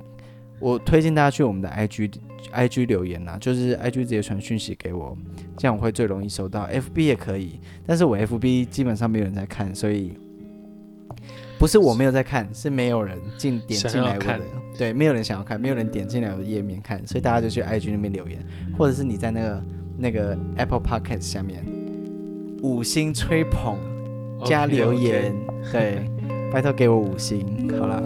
[0.61, 2.13] 我推荐大家去我们的 IG
[2.53, 5.17] IG 留言啦，就是 IG 直接传讯息给我，
[5.57, 6.67] 这样我会最容易收到。
[6.69, 10.13] FB 也可以，但是我 FB 基本上没有人在看，所以
[11.59, 12.69] 不是我没有在看，是。
[12.69, 14.41] 没有人进点进来我的。
[14.77, 18.45] 对，没有人想要看，没有人点进来我的页面看，所以大家就去 IG 那边留言，
[18.77, 19.65] 或者是你在那个
[19.99, 21.65] 那个 Apple Podcast 下面
[22.63, 23.79] 五星吹捧
[24.45, 25.35] 加留言
[25.71, 26.11] 对，
[26.53, 27.41] 拜托给我五星，
[27.79, 28.03] 好啦。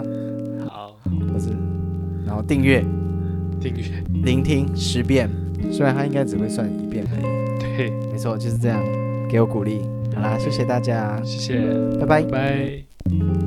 [0.69, 0.95] 好，
[1.33, 1.49] 我是
[2.25, 2.83] 然后订阅、
[3.59, 3.83] 订阅，
[4.23, 5.29] 聆听十遍，
[5.71, 7.59] 虽然他应该只会算一遍而已。
[7.59, 8.81] 对，没错，就是这样，
[9.29, 9.81] 给我鼓励。
[10.15, 11.59] 好啦，谢谢大家，谢谢，
[11.99, 12.23] 拜拜。
[12.23, 13.46] 拜。